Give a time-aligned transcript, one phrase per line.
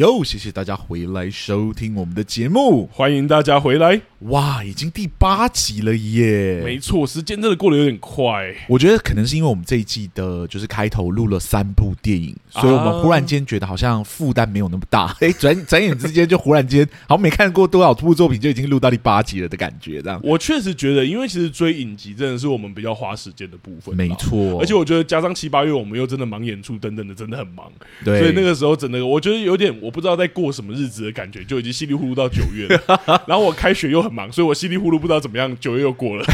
[0.00, 4.00] 哟，谢谢大家回来收听我们的节目，欢迎大家回来。
[4.20, 6.62] 哇，已经第八集了耶！
[6.64, 8.54] 没错，时间真的过得有点快。
[8.66, 15.14] 我觉得可能是因为我们这一季的，就是开头录了三部电影，所以我们忽然间觉得好像负担没有那么大。
[15.20, 20.18] 哎、啊，转转眼之间就忽然间，好像没看过多少部作品就已经录到第八集了的感觉，这样。
[20.22, 23.94] 我确实觉得，因为其实追影集真的是我们比较花时间的部分。
[23.94, 27.70] 没错，而且我觉得加上七八月我们又真的忙演出等等的，真的很忙。
[28.02, 33.22] 对，所以那个时候真的，我觉得有点我不知道在过什么日子的感觉，就已经稀里糊涂到九月了。
[33.26, 36.24] 然后我开学又很忙，所以我稀里糊涂不知道怎么样，九月又过了，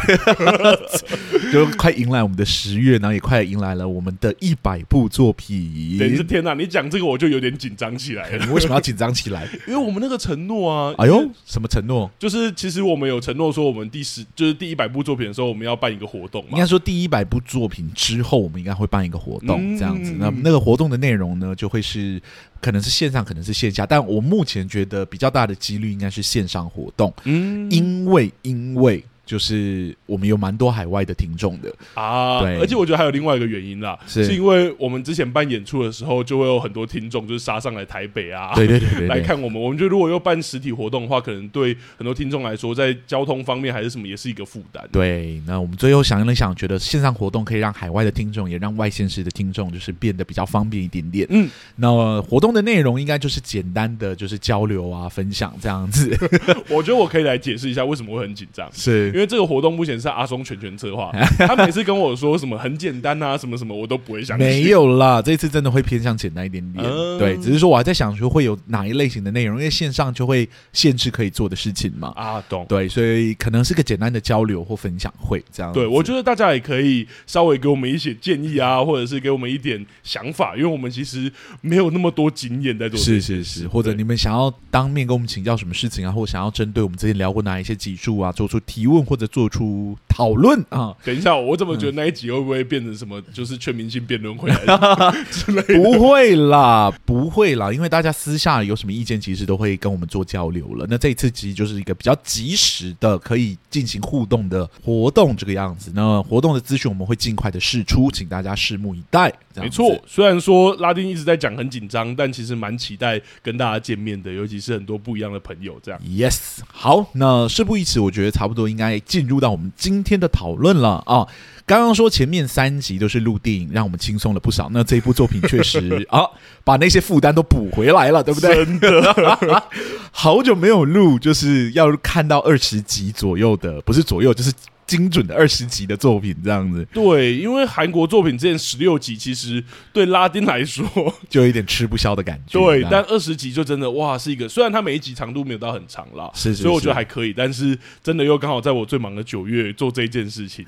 [1.53, 5.97] 就快迎来我们的十月，然后也快迎来了我们的一百部作品。
[5.99, 6.55] 等于是天哪！
[6.55, 8.45] 你讲这个我就有点紧张起来了。
[8.47, 9.49] 你为什么要紧张起来？
[9.67, 10.95] 因为我们那个承诺啊！
[10.99, 12.11] 哎呦，什么承诺？
[12.19, 16.51] 就是其实我们有承诺说，我们第十就是第一百部作品的时候，我们要办一个活动嘛。
[16.53, 20.15] 应该说第一百部作品之后，我们应该会办一个活动，这样子。
[20.19, 22.21] 那那个活动的内容呢，就会是。
[22.61, 29.05] 可能是线上，可能是线下，但我目前觉得比较大的几率应该是线上活动，嗯，因为因为。
[29.27, 39.57] 就是我们有蛮多海外的听众的啊，对，而且我觉得还有另外一个原因啦，是，是因为我们之前办演出的时候，就会有很多听众就是杀上来台北啊，对对对，来看我们。
[39.67, 44.87] 我们觉得如果要办实体活动的话，可能对很多听众来说，在交通方面还是什么，也是一个负担。
[44.93, 51.27] 对，那我们最后想了想，觉得线上活动可以让海外的听众，也让外县市的听众，就是变得比较方便一点点。
[51.31, 56.17] 嗯，那活动的内容应该就是简单的，就是交流啊、分享这样子。
[56.71, 59.97] 我觉得我可以来解释一下为什么会很紧张，是因为这个活动目前。
[59.99, 61.11] 是阿松全权策划，
[61.49, 64.47] 他每次跟我说什么很简单啊，什么什么我都不会相信。
[64.47, 66.85] 没有啦，这次真的会偏向简单一点点。
[66.85, 72.13] 嗯、对，只是说我还在想说会有哪一类型的内容，因为线上就会限制可以做的事情嘛。
[72.15, 72.67] 啊，懂。
[72.69, 75.73] 对，所以可能是个简单的交流或分享会这样。
[75.73, 81.33] 对，我觉得大家也可以稍微给我们一些建议啊，或者是给我们一点想法，因为我们其实
[81.63, 82.99] 没有那么多经验在做。
[82.99, 90.61] 是是是，或者你们想要当面跟我们请教什么事情啊，或想要针对我们之前聊过哪一些集数啊，做出提问或者做出讨论。
[90.69, 93.23] 啊，等一下，我怎么觉得那一集会不会变成什么？
[93.33, 94.51] 就是全明星辩论会
[95.31, 95.75] 之类的？
[95.75, 100.87] 不会啦，不会啦，因为大家私下有什么意见，其实都会跟我们做交流了。
[100.89, 105.93] 那这一次其实就是一个比较及时的，可以进行互动的活动，这个样子。
[105.95, 109.33] 那活动的资讯我们会尽快的释出，请大家拭目以待。
[109.57, 115.79] 没错，虽然说拉丁一直在讲很紧张，但其实蛮期待跟大家见面的，尤其是很多不一样的朋友。
[115.83, 121.27] 这样，Yes，好，那事不宜迟，我觉得差不多应该进入到我们今天的讨论了啊。
[121.65, 124.69] 刚刚说前面三集都是录电影，让我们轻松了不少。
[124.73, 126.25] 那这一部作品确实 啊，
[126.63, 128.55] 把那些负担都补回来了，对不对？
[128.65, 129.63] 真的，
[130.13, 134.53] 好久没有录，就是要看到二十集左右的，不是左右，就是。
[134.87, 140.87] 精准的二十集的作品这样子，对，因为韩国作品之前十六集，其实对拉丁来说
[141.29, 142.61] 就有一点吃不消的感觉。
[142.61, 147.33] 对，但二十集就真的哇，是一个虽然它每一集长度没有到很长啦，是， 是，是，所以我觉得还可以。
[147.33, 150.65] 但是真的又刚好在我最忙的九月做这一件事情，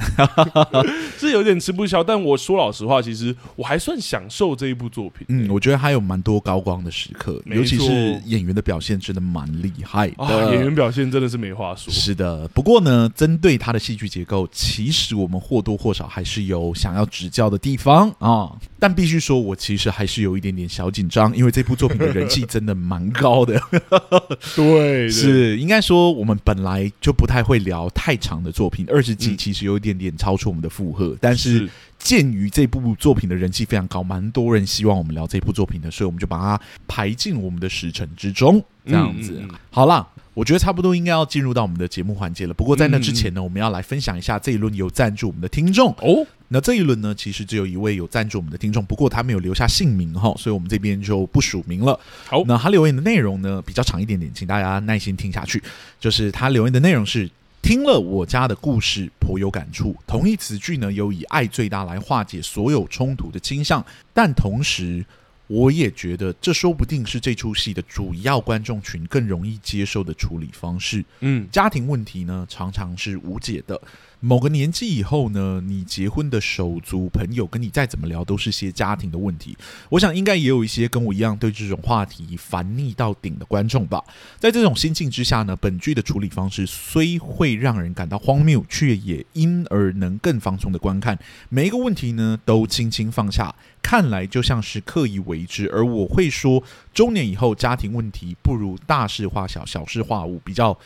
[1.16, 2.02] 是有点吃不消。
[2.02, 5.24] 但我说老实话，其实我还算享受这一部作品。
[5.28, 10.24] 嗯，我觉得还有蛮多高光的时刻，尤其是演员的表现真的蛮厉害的。
[10.24, 11.92] 啊，演员表现真的是没话说。
[11.92, 14.07] 是的，不过呢，针对他的戏剧。
[14.08, 23.60] 结构其实我们或多或少还是有想要指教的地方啊，但必须说，我其实还是有一点点小紧张，因为这部作品的人气真的蛮高的。
[24.56, 31.16] 对，是应该说我们本来就不太会聊太长的作品，二十集其实有一点点超出我们的负荷。
[31.20, 38.62] 但是鉴于这部作品的人气非常高，蛮多人希望我们聊这部作品的，所以我们就把它排进我们的时辰之中。
[38.86, 40.06] 这样子，好啦。
[40.34, 42.54] 我觉得差不多应该要进入到我们的节目环节了。
[42.54, 46.24] 不过在那之前呢，我们要来分享一下这一轮有赞助我们的听众哦。
[46.46, 51.98] 那这一轮呢，其实只有一位有赞助我们的听众，不过他没有留下姓名哈，所以我们这边就不署名了。
[52.28, 55.60] 好，那他留言的内容呢比较长一点点，请大家耐心听下去。
[55.98, 57.28] 就是他留言的内容是：
[57.62, 59.96] 听了我家的故事，颇有感触。
[60.06, 65.04] 同一词句呢有以爱最大来化解所有冲突的倾向，但同时。
[65.50, 71.02] 我也觉得这说不定是这出戏的主要观众群更容易接受的处理方式。
[71.20, 73.80] 嗯，家庭问题呢，常常是无解的。
[74.20, 79.56] 某个年纪以后呢，你结婚的手足朋友跟你再怎么聊，都是些家庭的问题。
[79.90, 84.02] 我想应该也有一些跟我一样对这种话题烦腻到顶的观众吧。
[84.38, 91.16] 在这种心境之下呢，本剧的处理方式虽会让人感到荒谬，却也因而能更放松的观看。
[91.48, 95.70] 每一个问题呢，都轻轻放下，看来就像是刻意为之。
[95.72, 96.60] 而我会说，
[96.92, 100.76] 中年以后家庭问题不如大事化小，小事化无，比较。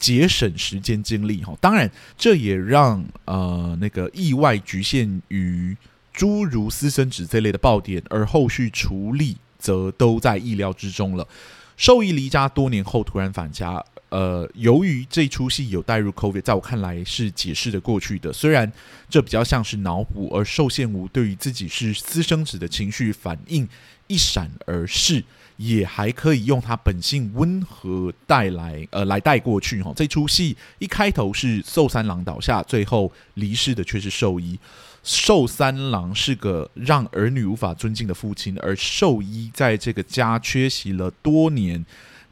[0.00, 5.76] 节省时间精力哈，当然这也让呃那个意外局限于
[6.12, 11.28] 诸如私生子这类的爆点，而后续处理则都在意料之中了。
[11.76, 18.32] 受益离家多年后突然返家，呃，由于这出戏有带入 COVID，在我看来是解释的过去的。
[18.32, 18.70] 虽然
[19.08, 23.68] 这比较像是脑补，而受限无对于自己是私生子的情绪反应
[24.08, 25.22] 一闪而逝。
[25.60, 29.92] 也还可以用他本性温和带来呃来带过去哈。
[29.94, 34.58] 这出戏一开头是寿三郎倒下，最后离世的却是寿一。
[35.02, 41.84] 寿三郎是个让儿女无法尊敬的父亲，而寿一在这个家缺席了多年，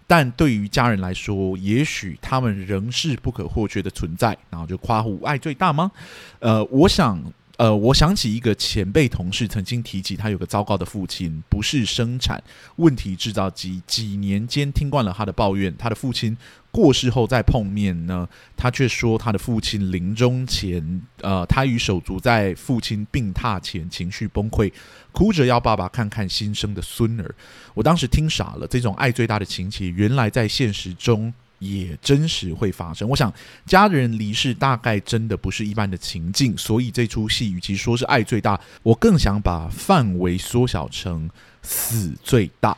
[0.06, 4.34] 但对于家人来说，也许他们仍是不可或缺的存在。
[4.48, 5.92] 然后就夸父爱最大吗？
[6.38, 7.22] 呃，我想。
[7.58, 12.40] 呃，我想起一个前辈同事曾经提起，他有个糟糕的父亲，不是生产
[12.76, 13.82] 问题制造机。
[13.84, 16.36] 几年间听惯了他的抱怨，他的父亲
[16.70, 24.72] 过世后再碰面呢，他却说他的父亲临终前，呃，他与手足在父亲病榻前情绪崩溃，
[25.10, 27.34] 哭着要爸爸看看新生的孙儿。
[27.74, 31.34] 我当时听傻了，这种爱最大的情节，原来在现实中。
[31.58, 33.08] 也真实会发生。
[33.08, 33.32] 我想，
[33.66, 41.28] 家人离世大概真的不是一般的情境，所以这出戏与其说是爱最大，我更想把范围缩小成
[41.62, 42.76] 死最大。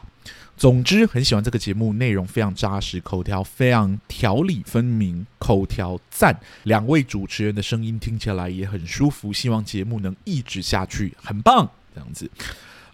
[0.57, 6.39] 总之，很喜欢这个节目，内容非常扎实，口条非常条理分明，口条赞。
[6.65, 12.31] 两位主持人的声音听起来也很舒服，希望节目能一直下去，很棒，这样子。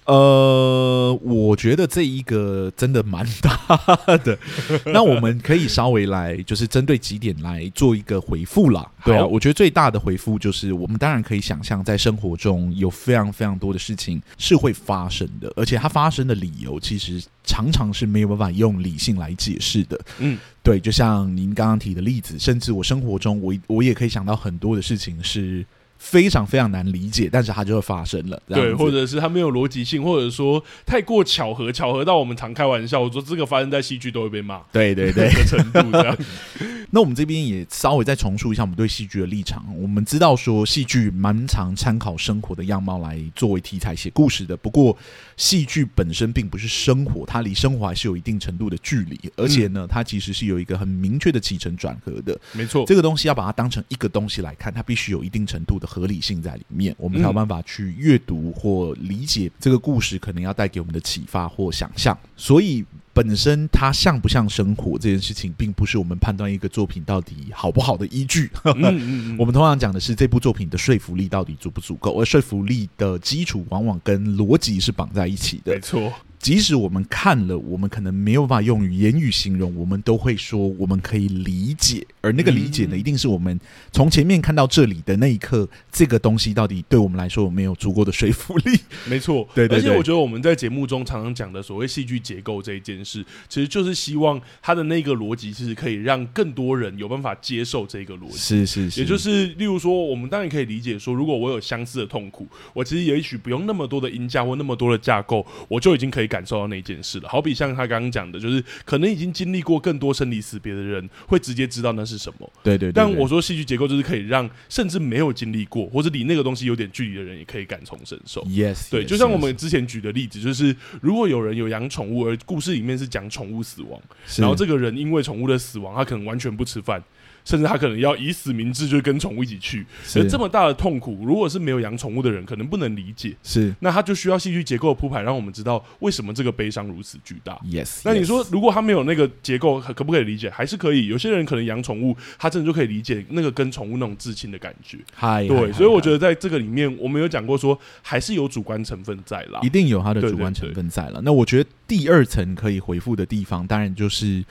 [0.07, 4.39] 呃，我觉得这一个真的蛮大的，
[4.87, 8.89] 那我们可以稍微来，就是针对几点来做一个回复啦。
[9.05, 20.01] 对啊，我觉得最大的回复就是，我们当然可以想象，在生活中有非常非常多的事情是会发生的，而且它发生的理由其实常常是没有办法用理性来解释的。
[20.19, 25.67] 嗯，对，就像您刚刚提的例子，甚至我生活中我我也可以想到很多的事情是。
[25.99, 28.41] 非常非常难理解，但是它就会发生了。
[28.47, 34.61] 对，或者是它没有逻辑性，或者说太过巧合，巧合到我们常开玩笑，我说这个发生在戏剧都会被骂。
[34.73, 36.17] 对对对，的程度这样。
[36.91, 39.67] 那我们这边也稍微再重述一下我们对戏剧的立场。
[39.77, 44.97] 我们知道说戏剧蛮常参考生活的样貌来作为题材写故事的，不过
[45.37, 52.39] 戏剧本身并不是生活，它离生活还是有一定程度的距离，而且呢，它其实是有一个很明确的起承转合的。
[52.53, 55.86] 没错，这个东西要把它当成一个东西来看，它必须有一定程度的。
[55.87, 62.17] 合理性在里面，我们才有办法去阅读或理解这个故事，可能要带给我们的启发或想象。
[62.37, 62.85] 所以，
[63.15, 68.51] 本身它像不像生活这件事情，并不是我们判断一个作品到底好不好的依据。
[69.39, 75.73] 我们通常讲的是这部作品的说服力到底足不足够，而说服力的基础往往跟逻辑是绑在一起的。
[75.73, 76.13] 没错。
[76.39, 82.07] 即使我们看了，我们可能没有办法用语言语形容，我们都会说我们可以理解。
[82.21, 83.59] 而那个理解呢，一定是我们
[83.93, 88.79] 从前面看到这里的那一刻，这个东西到底对我们来说有没有足够的说服力？
[89.07, 89.79] 没错，对对对。
[89.79, 98.39] 而且我觉得我们在节目中常常讲的所谓戏剧结构这一件事，其实就是希望它的那个逻辑是可以让更多人有办法接受这个逻辑。
[98.39, 106.37] 是是是，也就是例如说，我们当然可以理解说，如果我有相似的痛苦，我其实也许不用那么多的音架或那么多的架构，我就已经可以感。
[106.37, 112.53] 感受到那件事了，好比像他刚刚讲的，就是可能已经经历过更多生离死别的人，会直接知道那是什么。
[112.63, 112.93] 对对，对，对。
[112.93, 118.43] 但我说戏剧结构就是可以让甚至没有经历过或者离那个东西有点距离的人，也可以感同身受。
[118.43, 118.91] Yes。
[118.91, 123.99] 对，就像我们之前举的例子，就是如果有人有养宠物，而故事里面是讲宠物死亡，
[124.37, 127.03] 然后这个人因为宠物的死亡，他可能完全不吃饭。
[127.47, 129.87] 甚至他可能要以死明志，就跟宠物一起去。
[130.05, 133.37] 是这么大的痛苦，如果是没有养宠物的人，可能不能理解。
[133.45, 137.57] 是，那他就需要戏剧结构的铺排，让我们知道为什么这个悲伤如此巨大。
[137.65, 138.01] Yes。
[138.05, 140.51] 那你说，如果他没有那个结构，可不可以理解？
[140.51, 141.07] 还是可以。
[141.07, 144.99] 有些人可能养宠物，他真的就可以理解那个跟宠物那种至亲的感觉。
[145.15, 145.73] 嗨，对。
[145.73, 151.21] 所以我觉得在这个里面，我们有讲过说，还是有主观成分在啦，一定有他的主观成分在了。
[151.23, 154.45] 那我觉得第二层可以回复的地方，当然就是。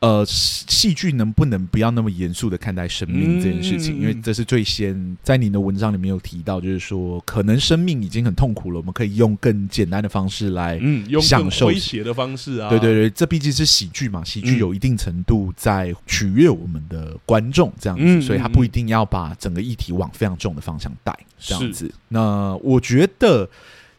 [0.00, 3.98] 呃，戏剧能不能不要那么严肃的看待生命这件事情？
[3.98, 10.78] 嗯、因为这是最先在您的文章里面有提到，就是说，可能生命已经很痛苦了，我们可以用更简单的方式来
[11.22, 12.68] 享受，诙谐的方式啊。
[12.68, 21.90] 对对对，这毕竟是喜剧嘛，喜剧有一定程度在取悦我们的观众，这样子，嗯、所以他不一定要把整个议题往非常重的方向带，这样子。
[22.08, 23.48] 那我觉得。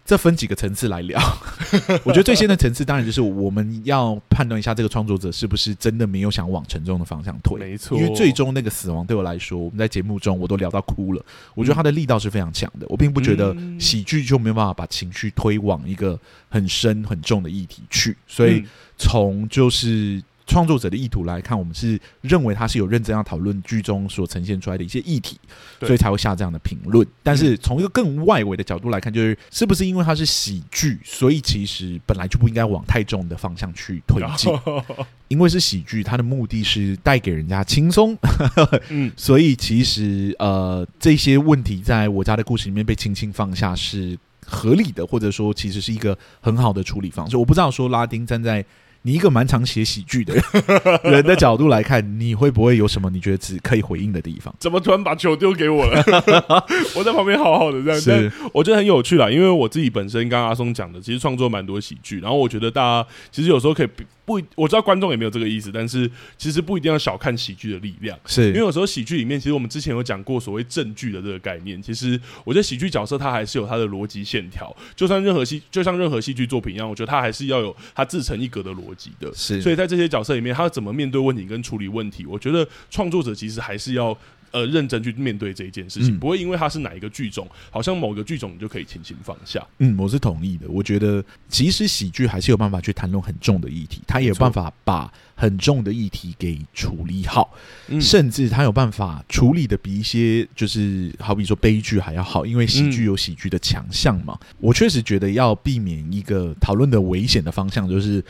[0.07, 1.19] 这分几个层次来聊，
[2.05, 7.59] 我觉得最先的层次当然就是我们要判断一下这个创作者是不是真的没有想往沉重的方向推。
[7.59, 11.21] 没错，因为最终那个死亡对我来说，我们在节目中我都聊到哭了。
[11.53, 18.15] 我觉得他的力道是非常强的，我并不觉得喜剧就没有办法把情绪推往一个很深很重的议题去。
[18.25, 18.63] 所以
[18.97, 20.23] 从就是。
[20.48, 25.38] 创作者的意图来看，我们是认为他是有认真要讨论剧中所呈现出来的一些议题，
[25.82, 27.06] 所以才会下这样的评论。
[27.22, 34.51] 但是从一个更外围的角度来看，就是是不是因为它是喜剧，所以其实本来就不应该往太重的方向去推进？
[35.27, 38.18] 因为是喜剧，它的目的是带给人家轻松，
[38.89, 47.36] 嗯，所以其实呃这些问题在我家的故事里面被轻轻放下是合理的，或者说其实是一个很好的处理方式。
[47.36, 48.66] 我不知道说拉丁站在。
[49.07, 50.35] 你一个蛮常写喜剧的
[51.09, 54.53] 人的角度来看，你会不会有什么你觉得只可以回应的地方？
[54.59, 56.03] 怎么突然把球丢给我了？
[56.93, 59.31] 我在旁边好好的这样，是我觉得很有趣啦。
[59.31, 63.87] 因为我自己本身刚刚阿松讲的，其实创作蛮多喜剧，然后我觉得大家其实有时候可以。
[64.27, 71.81] 不，我知道观众也没有这个意思，但是其实不一定要小看喜剧的力量，是因为有时候喜剧里面，其实我们之前有讲过所谓正剧的这个概念。
[71.81, 79.34] 其实我觉得喜剧角色他还是有他的逻辑线条，就算任何戏，就像任何戏剧作品一样，我觉得他还是要有他自成一格的逻辑的。
[79.34, 84.17] 是，所以在这些角色里面，他怎么面对问题跟处理问题，我觉得创作者其实还是要。
[84.51, 89.66] 呃，认真去面对这一件事情，嗯、不会因为它是哪一个剧种，好像某个剧种你就可以轻轻放下。
[89.80, 90.68] 嗯，我是同意的。
[90.70, 97.54] 我觉得其实喜剧还是有办法去谈论很重的议题，他也有办法把很重的议题给处理好，
[97.88, 104.38] 嗯、甚至他有办法处理的比一些就是好比说悲剧还要好，因为喜剧有喜剧的强项嘛。
[104.42, 108.24] 嗯、我确实觉得要避免一个讨论的危险的方向，就是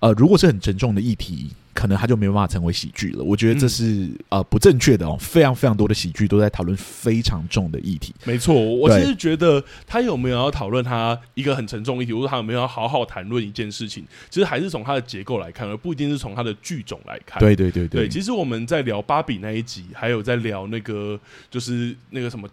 [0.00, 1.50] 呃，如果是很沉重的议题。
[1.72, 3.22] 可能他就没有办法成为喜剧了。
[3.22, 5.16] 我觉得这是、嗯、呃不正确的哦。
[5.20, 8.12] 非常非常多的喜剧都在讨论非常重的议题。
[8.24, 17.38] 没错，我其实觉得他有没有要讨论他一个很沉重的议题，或者他有没有要好好谈论一件事情，其实还是从他的结构来看，而不一定是从他的剧种来看。
[17.38, 18.08] 对对对对，对。
[18.08, 22.48] 其实我们在聊芭比那一集，还有在聊那个就是那个什么。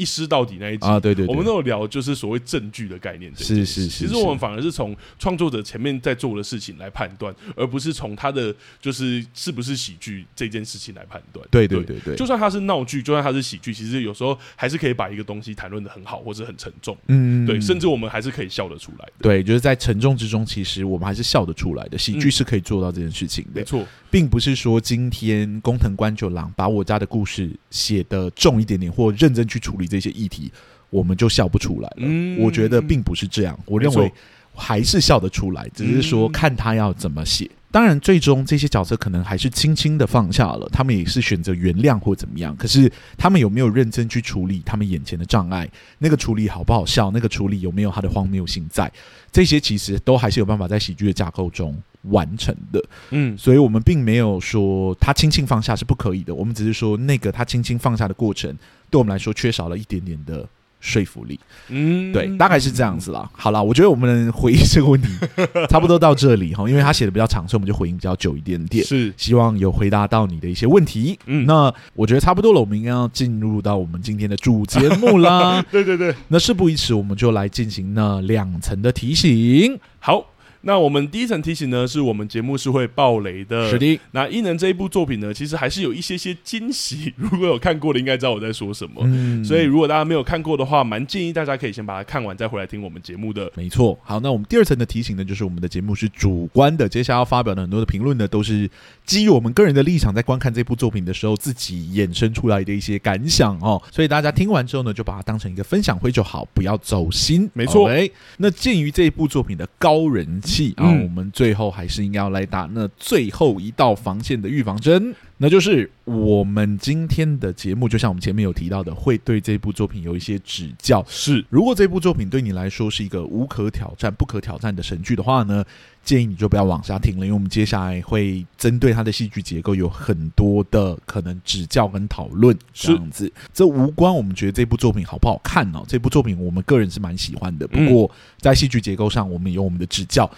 [0.00, 3.30] 一尸到底那一集啊，对对，对，我们都有聊，就是所谓证据的概念。
[3.36, 11.46] 是是是，其实我们反而是从创作者前面在做的事情来判断，而不是从他的就是是不是喜剧这件事情来判断。
[11.50, 16.96] 对对对对，就算他是闹剧，就算他是喜剧，其实有时候还是可以把一个东西谈论的很好，或者很沉重。
[17.08, 19.12] 嗯，对，甚至我们还是可以笑得出来的。
[19.20, 21.98] 对，就是在沉重之中，其实我们还是笑得出来的。
[21.98, 23.60] 喜剧是可以做到这件事情的。
[23.60, 29.86] 没错，并不是说今天工藤官九郎把我家的故事写的重一点点，或认真去处理。
[29.86, 30.50] 这些议题，
[30.90, 31.96] 我们就笑不出来了。
[31.98, 34.12] 嗯，我觉得并不是这样，我认为
[34.54, 37.50] 还是笑得出来，只是说看他要怎么写。
[37.72, 42.56] 当然，最终这些角色可能还是轻轻的放下了，他们也是选择原谅或怎么样。
[42.56, 45.70] 可是他们有没有认真去处理他们眼前的障碍？
[45.98, 47.10] 那个处理好不好笑？
[47.12, 48.90] 那个处理有没有他的荒谬性在？
[49.30, 52.84] 这些其实都还是有办法在喜剧的架构中完成的。
[53.10, 58.52] 嗯，所以我们并没有说他轻轻放下是不可以的，我们只是说那个他轻轻放下的过程，
[58.90, 60.48] 对我们来说缺少了一点点的。
[60.80, 63.28] 说服力，嗯，对，大概是这样子啦。
[63.32, 65.08] 好了，我觉得我们回忆这个问题
[65.68, 68.84] 差不多到这里哈，因为他写的比较长，所以我们就回应比较久一点点。
[68.84, 71.18] 是，希望有回答到你的一些问题。
[71.26, 75.62] 嗯，那我觉得差不多了，我们应该要进入到我们今天的主节目啦。
[75.70, 79.78] 对对对，那事不宜迟，我们就来进行那两层的提醒。
[79.98, 80.24] 好。
[80.62, 83.70] 那我们第一层提醒呢，是我们节目是会爆雷的。
[83.70, 83.98] 是的。
[84.12, 87.12] 那异能这一部作品呢，其实还是有一些些惊喜。
[87.16, 89.00] 如果有看过的，应该知道我在说什么。
[89.04, 89.44] 嗯。
[89.44, 93.50] 所以如果大家没有看过的话，蛮建议大家可以先把它看完，再回来听我们节目的。
[93.54, 93.98] 没错。
[94.02, 98.68] 好，那我们第二层的提醒呢，就是我们的节目是主观的，接下来要发表的很多的评论呢，都是
[99.04, 103.80] 基于我们个人的立场，在观看这部作品的时候自己衍生出来的一些感想哦。
[103.90, 107.48] 所以大家听完之后呢，就把它当成一个分享会就好，不要走心。
[107.54, 107.88] 没错。
[107.88, 110.74] 哎，那鉴于这一部作品的高人气。
[110.76, 121.02] 啊，嗯、我们最后还是应该要来打那最后一道防线的预防针，那就是我们今天的节目，就像我们前面有提到的，会对这部作品有一些指教。
[121.08, 125.64] 是，如果这部作品对你来说是一个无可挑战、不可挑战的神剧的话呢，
[126.04, 132.54] 建议你就不要往下听了，因为我们接下来会针对它的戏剧结构有很多的可能指教跟讨论。
[132.74, 135.82] 这样子，这无关我们觉得这部作品好不好看哦。
[135.88, 140.30] 这部作品我们个人是蛮喜欢的，不过在戏剧结构上，我们有我们的指教。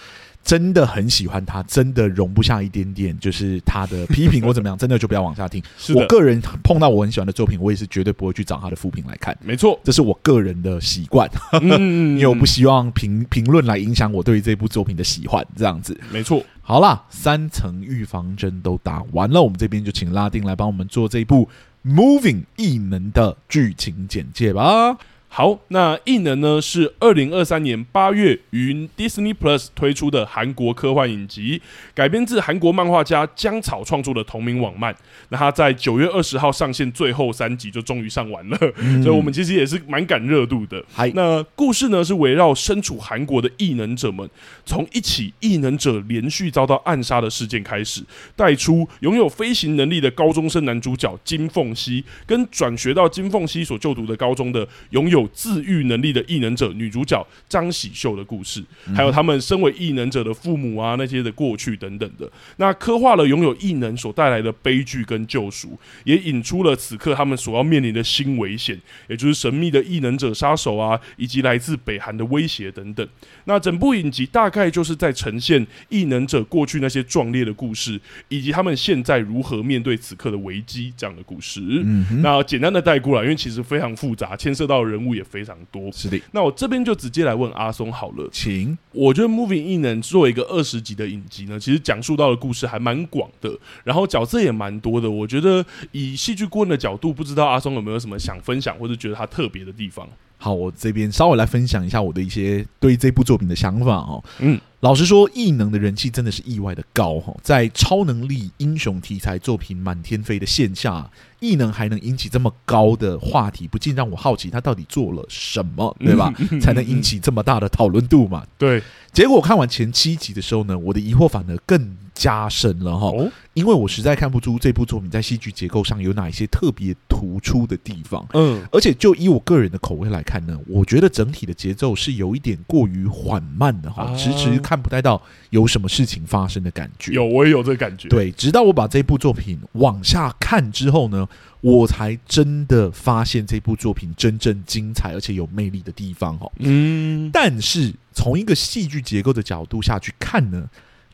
[0.45, 5.63] 真的很喜欢他，真的容不下一点点就是他的批评或怎么样，真的就不要往下听。
[5.95, 9.37] 我个人碰到我很喜欢的作品，我也是绝对不会去找他的副评来看。
[9.41, 11.31] 没错，这是我个人的习惯，
[11.63, 15.47] 因为我不希望评评论来影响我对于这部作品的喜欢。
[15.57, 16.43] 这样子，没错。
[16.61, 21.49] 好啦，三层预防针都打完了，我们这边就请拉丁来帮我们做这一部
[21.89, 24.97] 《Moving 异能》的剧情简介吧。
[25.35, 31.63] 好，那异能呢是二零二三年八月于 Disney Plus 推出的韩国科幻影集，
[31.95, 34.95] 改编自韩国漫画家姜草创作的同名网漫。
[35.31, 40.85] 那他在九月二十号上线，最后三集就终于上完了，嗯、所以我们其实也是蛮赶热度的。
[40.93, 44.29] 嗨那故事呢是围绕身处韩国的异能者们，
[44.67, 48.03] 从一起异能者连续遭到暗杀的事件开始，
[48.37, 58.63] 带出拥有飞行能力的高中生男主角金凤熙，跟转学到金凤熙所就读的高中的拥有自愈能力的异能者女主角张喜秀的故事，
[58.95, 73.07] 还有他们身为异能者的父母啊，那些的过去等等的，那刻画了拥有异能所带来的悲剧跟救赎，也引出了此刻他们所要面临的新危险，也就是神秘的异能者杀手啊，以及来自北韩的威胁等等。
[73.45, 81.61] 那整部影集大概就是在呈现异能者过去那些壮烈的故事，以及他们现在如何面对此刻的危机这样的故事。
[81.85, 85.91] 嗯，那简单的带过来，因为其实非常复杂，牵涉到人物也非常多。
[85.93, 88.77] 是的，那我这边就直接来问阿松好了，请。
[88.93, 95.11] 我觉得《Moving 异能》作为一个二十集的影集呢，其实讲述到的故事还蛮广的，然后角色也蛮多的。
[95.11, 100.09] 我觉得以戏剧顾问的角度，不知道阿松有没有什么想分享，或者觉得他特别的地方？
[100.43, 104.25] 好，我这边稍微来分享一下我的一些对这部作品的想法哦。
[104.41, 111.09] 嗯，老实说，异能的人气真的是意外的高哈，在超能力英雄题材作品满天飞的线下，
[111.39, 116.35] 异能还能引起这么高的话题，不禁让我好奇他到底做了什么， 对吧？
[116.61, 118.45] 才能引起这么大的讨论度嘛？
[118.59, 118.83] 对。
[119.13, 123.11] 结果我看完前七集的时候呢，我的疑惑反而更加深了哈，
[123.55, 128.27] 因为我实在看不出这部作品在戏剧结构上有哪一些特别突出的地方。
[128.35, 137.13] 嗯，而且就以我个人的口味来看呢，我觉得整体的节奏是有一点过于缓慢的哈，迟迟看不太到有什么事情发生的感觉。
[137.13, 138.09] 有，我也有这个感觉。
[138.09, 141.29] 对，直到我把这部作品往下看之后呢，
[141.61, 146.51] 我才真的发现这部作品真正精彩而且有魅力的地方哈。
[146.59, 150.69] 嗯，但是从一个戏剧结构的角度下去看呢，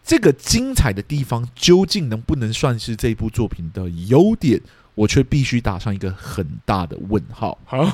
[0.09, 4.59] 这个精彩的地方究竟能不能算是这部作品的优点？
[4.95, 7.59] 我却必须打上一个很大的问号。
[7.67, 7.93] 好，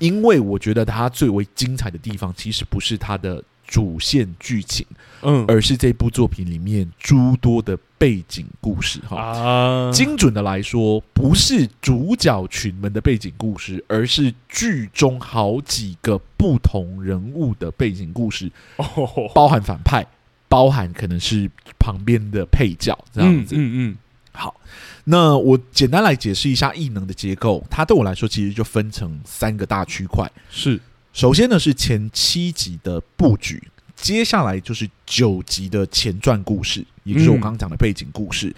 [0.00, 3.40] 因为我觉得它最为精彩的地方，其实不是它的。
[3.64, 4.84] 主线剧情，
[5.22, 18.86] 嗯，而是这部作品里面诸多的背景故事，哈啊，精准的来说，不是主角群们的背景故事，而是剧中好几个不同人物的背景故事，哦，
[19.34, 20.06] 包含反派，
[20.52, 23.96] 包含可能是旁边的配角，这样子，嗯嗯，嗯，
[24.32, 24.54] 好，
[25.04, 30.78] 那我简单来解释一下异能的结构，它对我来说其实就分成三个大区块，是。
[31.14, 33.62] 首先呢，是前七集的布局，
[33.96, 38.54] 接下来就是九集的前传故事，也就是我刚刚讲的背景故事，嗯、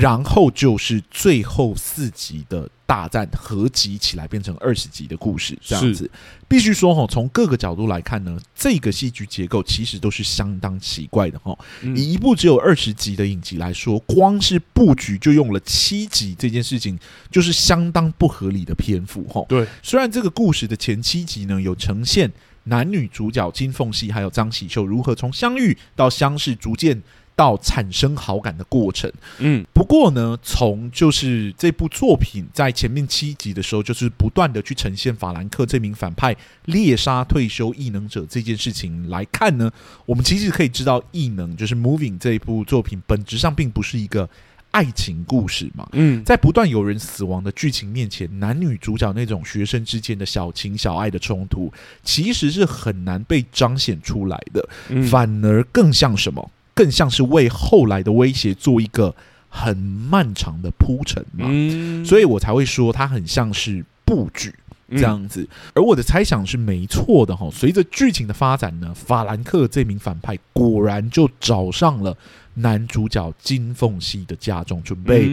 [0.00, 6.10] 然后就是最后四集的大战合集起来变成二十集的故事，这样子。
[6.48, 11.56] 必须说哈，从各个角度来看呢，这个戏剧结构其实都是相当奇怪的哈。
[11.94, 16.98] 以一部只有二十集的影集来说，光是布局就用了七集，这件事情
[17.30, 19.46] 就是相当不合理的篇幅哈。
[19.48, 22.32] 对，虽然这个故事的前七集呢有呈现
[22.64, 27.00] 男女主角金凤熙还有张喜秀如何从相遇到相识，逐渐。
[27.36, 39.70] 到产生好感的过程，嗯，不过呢，从就是这部作品在前面七集的时候，就是不断的去呈现法兰克这名反派猎杀退休异能者这件事情来看呢，
[40.06, 44.28] 我们其实可以知道，异能就是 Moving 这一部作品本质上并不是一个
[44.70, 51.72] 爱情故事嘛，嗯，在不断有人死亡的剧情面前，男女主角那种学生之间的小情小爱的冲突，
[52.04, 54.68] 其实是很难被彰显出来的，
[55.10, 56.50] 反而更像什么？
[56.74, 59.14] 更像是为后来的威胁做一个
[59.48, 64.52] 很漫长的铺陈嘛，嗯、所以我才会说它很像是布局
[64.90, 65.42] 这样子。
[65.42, 67.48] 嗯、而我的猜想是没错的哈。
[67.52, 72.16] 随着剧情的发展呢，法兰克这名反派果然就找上了
[72.54, 75.26] 男主角金凤熙的家中，准备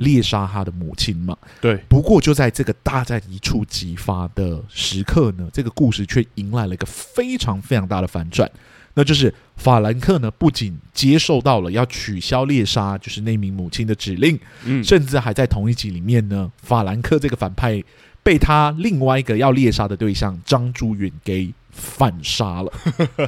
[0.00, 1.36] 猎杀他的母亲嘛。
[1.60, 1.76] 对。
[1.88, 8.50] 不过就在这个大战一触即发的时刻呢，这个故事却迎来了一个非常非常大的反转。
[8.94, 17.80] 那就是法兰克呢，不仅接受到了要取消猎杀，就是那名母亲的指令，嗯，甚至还在同一集里面呢，法兰克这个反派
[18.24, 22.72] 被他另外一个要猎杀的对象张珠允给反杀了。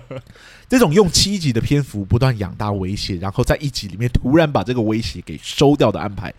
[0.68, 6.35] 这种用七集的篇幅不断养大威胁，然后在一集里面突然把这个威胁给收掉的安排，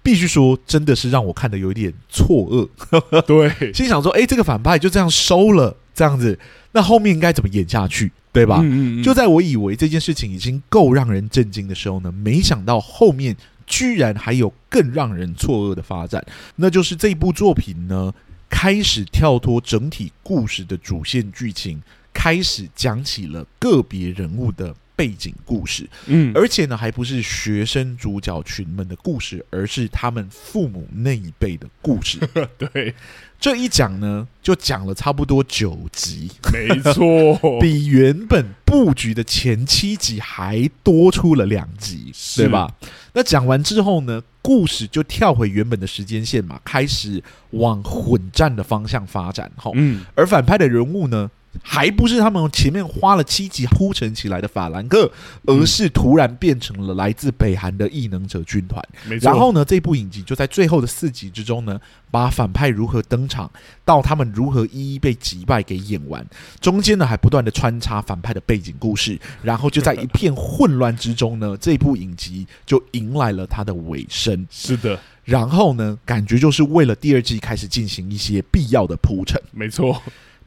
[0.00, 3.22] 必须说真的是让我看得有点错愕。
[3.22, 6.38] 对， 心想说：“哎，这个反派就这样收了，这样子，
[6.72, 8.12] 那后面应该怎么演下去？
[8.32, 16.24] 对吧？”嗯嗯嗯，就在我以为这件事情已经够让人震惊的时候呢，没想到后面居然还有更让人错愕的发展，
[16.56, 18.12] 那就是这部作品呢，
[18.48, 21.82] 开始跳脱整体故事的主线剧情。
[22.12, 32.18] 开始讲起了个别人物的背景故事，嗯，而且呢，还不是学生主角群们的故事，而是他们父母那一辈的故事。
[32.58, 32.94] 对，
[33.40, 42.70] 这一讲呢，就讲了差不多九集，没错， 比原本布局的前七集还多出了两集，对吧？
[43.14, 49.50] 那讲完之后呢，故事就跳回原本的时间线嘛，开始往混战的方向发展。
[49.56, 51.30] 哈，嗯，而反派的人物呢？
[51.62, 55.10] 还不是他们前面花了七集铺陈起来的法兰克，
[55.46, 58.82] 而是突然变成了来自北韩的异能者军团。
[59.06, 59.30] 没错。
[59.30, 63.50] 然后呢，这部影集就在最后的四集之中呢，把反派如何登场，
[63.84, 66.24] 到他们如何一一被击败给演完。
[66.60, 74.46] 中间呢，还不断的穿插反派的背景故事，然后就在一片混乱之中呢，这部影集就迎来了它的尾声。
[74.50, 74.98] 是的。
[75.24, 79.40] 然后呢，感觉就是为了第二季开始进行一些必要的铺陈。
[79.52, 80.00] 没错。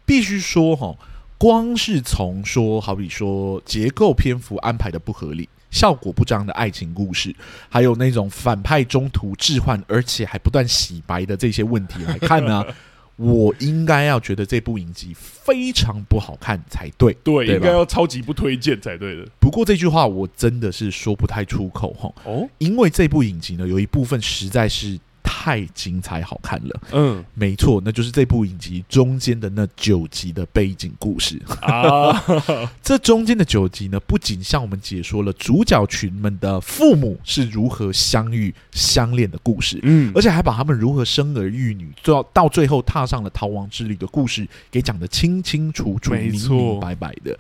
[0.06, 0.96] 必须说哈，
[1.38, 7.36] 光是从说，好比说结构篇幅安排的不合理、效果不彰的爱情故事，
[7.70, 12.66] 还有那种反派中途置换而且还不断洗白的这些问题来看呢，
[13.16, 17.14] 我应该要觉得这部影集非常不好看才对。
[17.24, 19.26] 对，对应该要超级不推荐才对的。
[19.40, 22.14] 不过这句话我真的是说不太出口哈。
[22.26, 25.00] 哦，因为这部影集呢，有一部分实在是。
[25.44, 31.38] 太精彩好看了，嗯，没错，那就是这部影集中间的那九集的背景故事。
[31.60, 32.24] 啊。
[32.82, 47.38] 这中间的九集呢，不仅向我们解说了主角群们的父母是如何相遇相恋的故事，嗯，而且还把他们如何生儿育女，到到最后踏上了逃亡之旅的故事给讲得清清楚楚、明明白白的。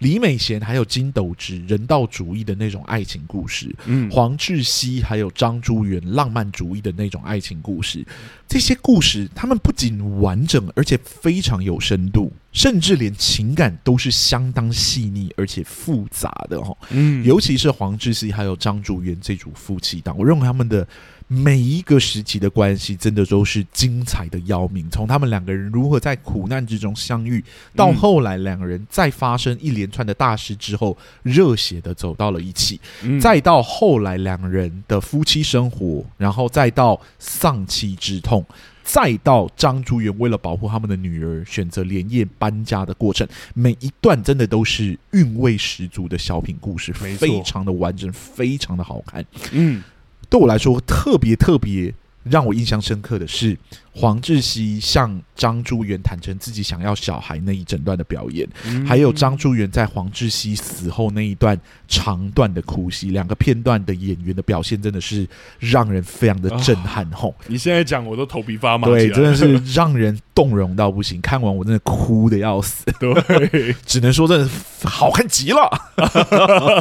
[0.00, 8.06] 李美贤还有金斗植人道主义的那种爱情故事，嗯，黄志熙还有张珠元浪漫主义的那种爱情故事，
[8.48, 20.86] 这些故事他们不仅完整，而且非常有深度，甚至连情感都是相当细腻而且复杂的哈，嗯，尤其是黄志熙还有张竹元这组夫妻档，我认为他们的。
[21.28, 24.88] 每一个时期的关系，真的都是精彩的要命。
[24.90, 27.42] 从他们两个人如何在苦难之中相遇，
[27.74, 32.80] 到后来两个人再发生一连串的大事之后，热血的走到了一起，
[33.20, 38.46] 再到后来两人的夫妻生活，然后再到丧妻之痛，
[38.84, 49.24] 再到张竹园为了保护他们的女儿，选择连夜搬家的过程，每一段真的都是韵味十足的小品故事，非常的完整，非常的好看。
[49.50, 49.82] 嗯。
[50.28, 51.94] 对我来说，特别特别
[52.28, 53.56] 让我印象深刻的是
[53.92, 61.58] 黄志熙向张珠元坦诚自己想要小孩那一整段的表演，嗯、还有张珠元在黄志熙死后那一段
[61.88, 65.26] 长段的哭戏，两个片段的演员的表现真的是
[65.58, 67.10] 让人非常的震撼。
[67.12, 71.20] 吼、哦，你现在讲我都头皮发麻，对，真的是让人动容到不行。
[71.20, 74.50] 看完我真的哭的要死， 对，只能说真的
[74.84, 75.70] 好看极了。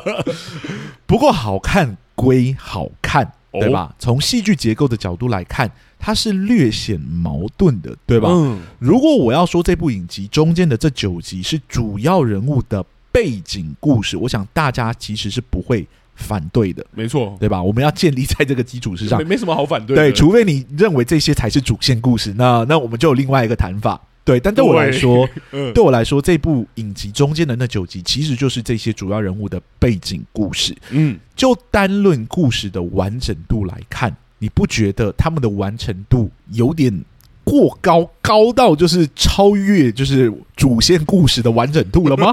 [1.06, 1.98] 不过好看。
[2.18, 3.30] 归好看，
[3.60, 3.94] 对吧？
[4.00, 8.30] 从戏剧结构的角度来看，它是略显矛盾的，对吧？
[8.32, 8.60] 嗯。
[8.80, 17.62] 如果我要说这部影集中间的这九集是主要人物的背景故事，我想大家其实是不会反对的，没错，对吧？
[17.62, 19.96] 我们要建立在这个基础之上，没没什么好反对。
[19.96, 24.02] 对，除非你认为这些才是主线故事，那那我们就有另外一个谈法。
[24.26, 30.76] 对，但对我来说， 对，对我来说，这部影集中间的那九集，其实就是这些主要人物的背景故事。
[30.90, 37.04] 嗯，就单论故事的完整度来看，你不觉得他们的完成度有点
[37.44, 42.32] 过高，高到就是超越就是主线故事的完整度了吗？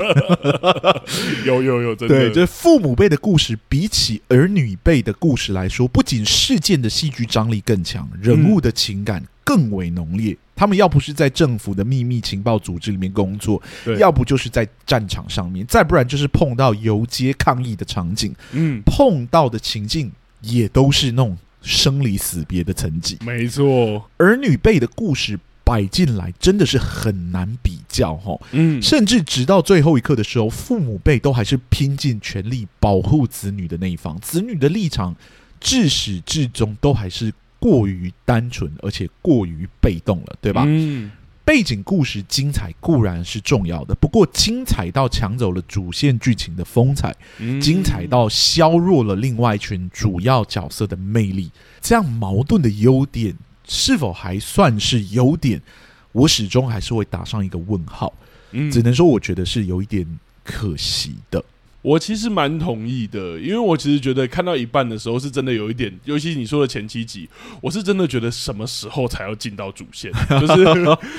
[1.45, 2.15] 有有有，真的。
[2.15, 10.35] 对，就是父母辈的故事比起儿女辈的故事来说，不仅事件的戏剧张力更强，人物的情感更为浓烈。
[10.55, 13.61] 他们要不是在政府的秘密情报组织里面工作，
[13.99, 18.33] 要不就是在战场上面，再不然就是碰到游街抗议的场景。
[18.53, 20.13] 嗯，碰到的情境
[20.43, 23.19] 也都是那种生离死别的层级。
[23.23, 28.39] 没错，儿女辈的故事摆进来真的是很难比较哈。
[28.53, 35.17] 嗯，甚至直到最后一刻的时候，父母辈都还是拼尽全力保护子女的那一方，子女的立场
[35.59, 37.33] 至始至终都还是。
[37.63, 40.65] 过于单纯，而且过于被动了，对吧？
[40.67, 41.13] 嗯，
[41.45, 53.37] 背景故事精彩固然是重要的，不过精彩到抢走了主线剧情的风采，嗯、精彩到削弱了另外一群主要角色的魅力，这样矛盾的优点
[53.69, 55.63] 是否还算是优点？
[56.11, 58.13] 我始终还是会打上一个问号。
[58.51, 60.05] 嗯、只能说我觉得是有一点
[60.43, 61.43] 可惜的。
[61.83, 67.29] 我其实蛮同意的，因为我其实觉得看到一半的时候是真的有一点，尤其你说的前七集，
[67.61, 70.65] 我是真的觉得什么时候才要进到主线， 就是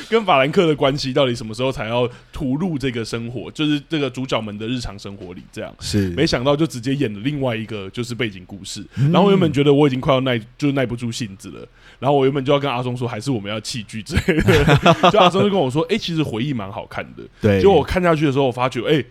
[0.09, 5.75] 跟法兰克的关系到底什么时候才要吐露这个生活，就是这个主角们的日常生活里这样。
[5.81, 8.85] 是，没想到就直接演了另外一个就是背景故事。
[9.11, 11.67] 然后我原本觉得我已经快要耐，就是耐不住性子了。
[11.99, 15.11] 然后我原本就要跟阿松说，还是我们要弃剧之类的。
[15.11, 17.23] 就阿松就跟我说，哎、欸，其实回忆蛮好看的。
[17.41, 19.05] 对，结果我看下去的时候，我发觉，哎、欸。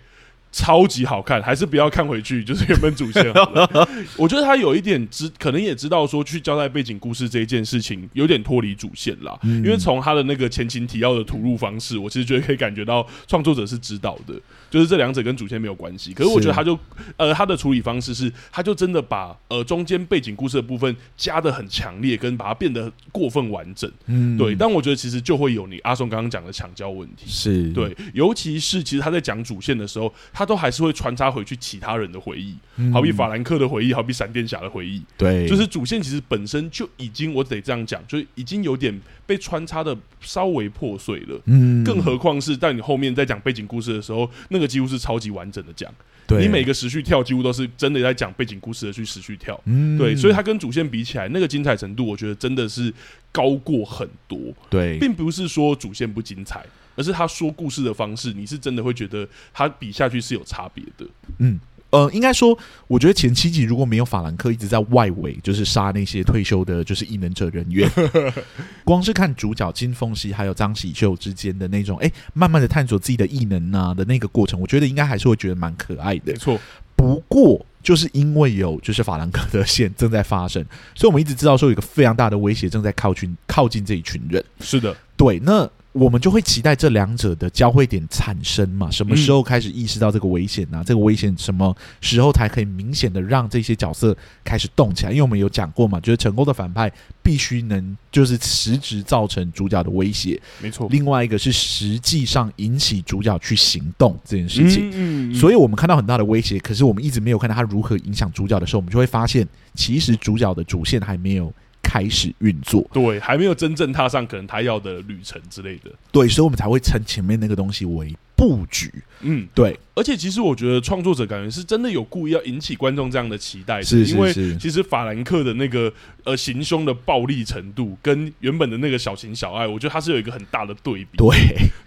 [0.53, 3.89] 超级好看，还是不要看回去，就是原本主线好了。
[4.19, 9.37] 我觉得他有一点知，可能也知道说去交代背景故事这一件事情有点脱离主线啦。
[9.43, 14.35] 嗯、因为从他的那个前情提要的吐露方式，我其实觉得可以感觉到创作者是知道的，
[14.71, 16.13] 就是这两者跟主线没有关系。
[16.13, 16.79] 可是我觉得他就
[17.17, 23.91] 呃他的处理方式是，他就真的把呃中间背景故事的部分加的很强烈，跟把它变得过分完整。
[24.07, 24.55] 嗯，对。
[24.55, 35.03] 但我觉得其实就会有你阿松刚刚讲的强交问题，是对，尤其是其实他在讲主线的时候，他都还是会穿插回去其他人的回忆，嗯、好比法兰克的回忆，好比闪电侠的回忆。
[35.17, 41.41] 对，就是主线其实本身就已经，我得这样讲，就已经有点被穿插的稍微破碎了。
[41.47, 45.93] 嗯，更何况是在你后面在讲背景故事的时候，那个几乎是超级完整的讲。
[46.27, 49.61] 对，你每个时序跳几乎都是真的在讲背景故事的去时序跳。
[49.65, 52.93] 嗯，对，所以它跟主线比起来，那个精彩程度，我觉得真的是
[53.33, 54.39] 高过很多。
[54.71, 56.65] 对，并不是说主线不精彩。
[56.95, 61.07] 而是他说故事的方式，你是真的会觉得他比下去是有差别的。
[61.39, 61.59] 嗯，
[61.91, 67.91] 呃，应该说，我觉得前七集如果没有法兰克一直在外围，就是杀那些退休的，就是异能者人员，
[68.85, 76.33] 光是看主角金凤熙还有张喜秀之间的那种，哎、欸，慢慢的探索自己的异能啊的那个过程，我觉得应该还是会觉得蛮可爱的。
[76.33, 76.59] 没错，
[76.97, 84.43] 不过就是因为有就是法兰克的线正在发生，所以我们一直知道说有一个非常大的威胁正在靠近靠近这一群人。
[84.61, 85.71] 是的，对，那。
[85.93, 88.91] 我们就会期待这两者的交汇点产生嘛？
[88.91, 90.81] 什么时候开始意识到这个危险呢、啊？
[90.81, 95.11] 嗯、这个危险什么时候才可以明显的让这些角色开始动起来？
[95.11, 96.91] 因为我们有讲过嘛，就是成功的反派
[97.23, 100.89] 必须能就是实质造成主角的威胁，没错。
[100.91, 104.89] 另外一个是实际上引起主角去行动这件事情。
[104.89, 111.53] 嗯嗯嗯、所以我们看到很大的威胁，可是我们一直没有看到他如何影响主角的时候，我们就会发现，其实主角的主线还没有。
[111.93, 118.91] 开始运作，对，还没有真正踏上可能他要的旅程之类的，对，所以我们才会称前面那个东西为布局。
[119.21, 119.79] 嗯，对。
[119.95, 125.93] 而且其实我觉得创作者感觉是真的有故意要引起观众这样的期待的，是，因为其实法兰克的那个
[126.25, 131.19] 呃行凶的暴力程度跟原本的那个小情小爱，我觉得他是有一个很大的对比。
[131.19, 131.29] 对，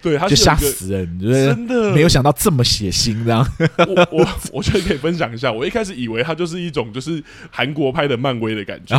[0.04, 3.44] 对，他就吓死人，真的没有想到这么血腥这样。
[3.80, 8.96] 我我我觉得可以分享一下，我一开始以为他就是一种就是韩国拍的漫威的感觉，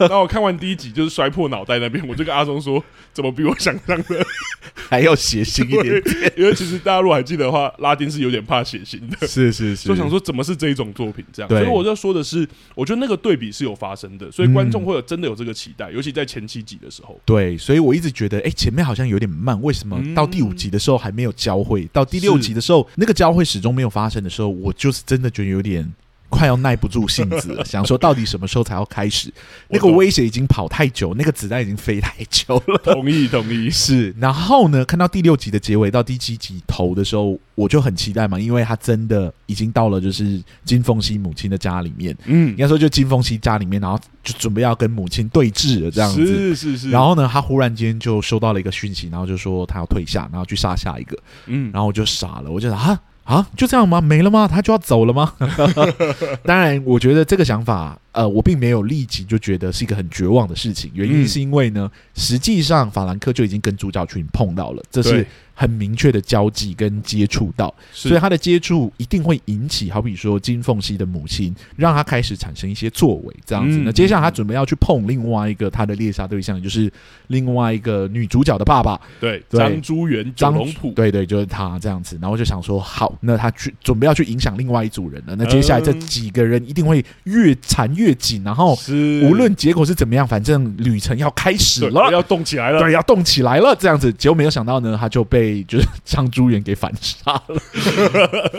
[0.00, 4.26] 然后我看完第一集就是摔破脑袋那边，我就跟阿松说，怎么比我想象的
[4.74, 6.32] 还要血腥一点点？
[6.36, 8.44] 因为其实大家如果还记得的话，拉丁是有点。
[8.48, 17.20] 怕血腥的， 是是是，就想说怎么是这一种作品这样，所以我就说的是，我觉得那个对比是有发生的，所以观众会有真的有这个期待，嗯、尤其在前七集的时候。
[17.26, 21.84] 对，所以我一直觉得，哎、欸，前面好像有点慢，为什么到第五集的时候还没有交汇？
[21.84, 25.92] 嗯、到第六集的时候，那个交汇始终没有发生的时候，我就是真的觉得有点。
[26.28, 29.32] 快要耐不住性子了， 想说到底什么时候才要开始？
[29.68, 32.78] 那个威胁已经跑太久，那个子弹已经飞太久了。
[32.84, 33.70] 同意，同意。
[33.72, 42.16] 是，然后呢，看到第六集的结尾到第七集头的时候，我就很期待嘛，因为他真的已经到了就是金凤熙母亲的家里面。
[42.26, 46.26] 嗯，应该说就金凤熙家里面，然后就准备要跟母亲对峙了，这样子。
[46.26, 46.90] 是是是。
[46.90, 51.16] 然后呢，他忽然间就收到了一个讯息，然后就说他要退下，然后去杀下一个。
[51.46, 53.00] 嗯，然后我就傻了，我就说啊。
[53.28, 54.00] 啊，就这样吗？
[54.00, 54.48] 没了吗？
[54.50, 55.34] 他就要走了吗？
[56.44, 60.90] 当然，我觉得这个想法，呃，我并没有立即就觉得是一个很绝望的事情。
[60.94, 65.26] 原因是因为呢，嗯、实际上法兰克就已经跟主角群碰到了，这是。
[65.60, 73.76] 很明确的交际跟接触到，所以他的接触一定会引起，好比说金凤熙的母亲，让他开始产生一些作为，这样子。
[73.78, 76.88] 那、嗯、接下来他准备要去碰另外一个他的猎杀对象，就是
[77.26, 82.16] 另外一个女主角的爸爸，对，张朱元张龙普，对对，就是他这样子。
[82.22, 85.34] 然后就想说，好，那他去准备要去影响另外一组人了。
[85.34, 88.78] 那接下来这几个人一定会越缠越紧，然后
[89.22, 94.12] 无论结果是怎么样，反正旅程要开始了，要动起来了，对，要动起来了，这样子。
[94.12, 95.64] 结果没有想到呢，他就被。
[95.68, 97.60] 就是张朱元给反杀了，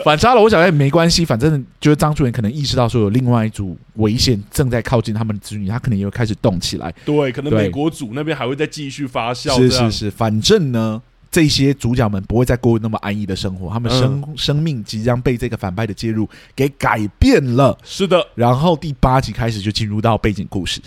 [0.04, 0.40] 反杀了。
[0.40, 6.94] 我想也没关系，反正就是张朱元可能意识到说有另外一组危险正在靠近他们的子女，他可能也会开始动起来。
[7.04, 9.56] 对，可能美国组那边还会再继续发酵。
[9.56, 17.78] 是是是，反正呢，这些主角们不会再过那么安逸的生活，他们生、嗯、生命即将被这个反派的介入给改变了。
[17.84, 20.80] 是的，然后第八集开始就进入到背景故事。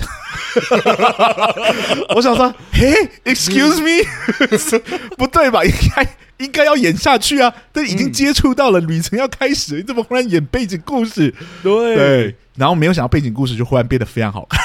[2.15, 4.05] 我想说，嘿，Excuse me，
[5.17, 5.63] 不对吧？
[5.63, 6.05] 应该
[6.43, 7.53] 应该要演下去啊！
[7.71, 11.33] 都已经接触到了，旅程要开始，你怎么忽然演背景故事？
[11.63, 11.95] 对。
[11.95, 14.61] 对然后没有想到背景故事就忽然变得非常好看，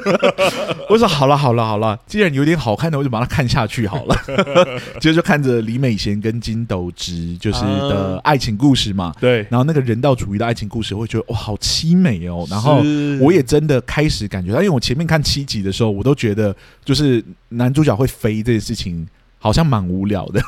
[0.88, 4.16] 我说好了好了好了，既然有点好看的，我就把它看下去好了。
[4.98, 9.46] 接着就看着李美贤跟金斗植就是的爱情故事嘛，对。
[9.50, 12.46] 然后那个人道主义的爱情故事，我会觉得哇好凄美哦。
[12.48, 12.82] 然后
[13.20, 19.06] 我也真的开始感觉到，因为我前面看七集的时候，我都觉得就是男主角会飞这件事情。
[19.42, 20.40] 好像蛮无聊的，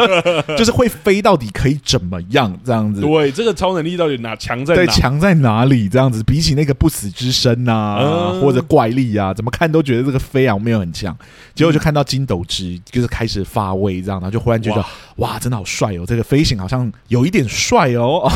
[0.56, 3.02] 就是会飞到底可以怎么样这样子？
[3.02, 4.84] 对，这个超能力到底哪强在哪？
[4.84, 5.86] 对，强在哪里？
[5.86, 11.14] 这样子比起那个不死之身呐、啊，嗯、或者怪力啊，怎么看都觉得这个飞啊没有很强。
[11.54, 14.80] 结果就看到金斗池就是开始发威，这样，然后就忽然觉得
[15.16, 16.04] 哇，哇，真的好帅哦！
[16.06, 18.26] 这个飞行好像有一点帅哦，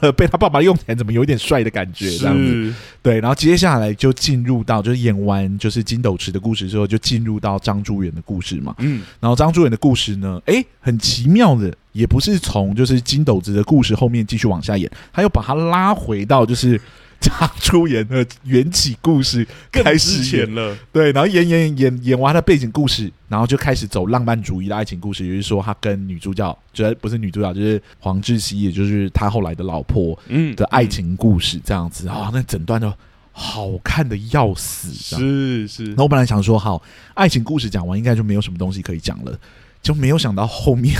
[0.00, 2.08] 嗯、 被他爸爸用起来怎么有一点帅的感觉？
[2.18, 3.18] 这样子，对。
[3.18, 8.72] 然后接下来就进入到就是演完就是金斗池的故事之后，就进入到张珠元的故事嘛。
[8.78, 9.52] 嗯，然后张。
[9.56, 10.38] 朱元的故事呢？
[10.44, 16.78] 哎，很奇妙的，也不是从就是金斗子的故事后面继续往下演，他又把他拉回到就是
[17.18, 20.76] 他出演的缘起故事开始演了。
[20.92, 32.92] 对，然后演演演演完了背景故事，然后就开始走浪漫主义的爱情故事，也就是说他跟女主角，就不是女主角，就是黄志熙，也就是他后来的老婆，嗯的爱情故事这样子啊、那整段就
[33.38, 34.90] 好看的要死。
[34.94, 36.82] 是是，那我本来想说好。
[37.12, 39.38] 爱情故事讲完，应该就没有什么东西可以讲了，
[39.82, 40.94] 就没有想到后面，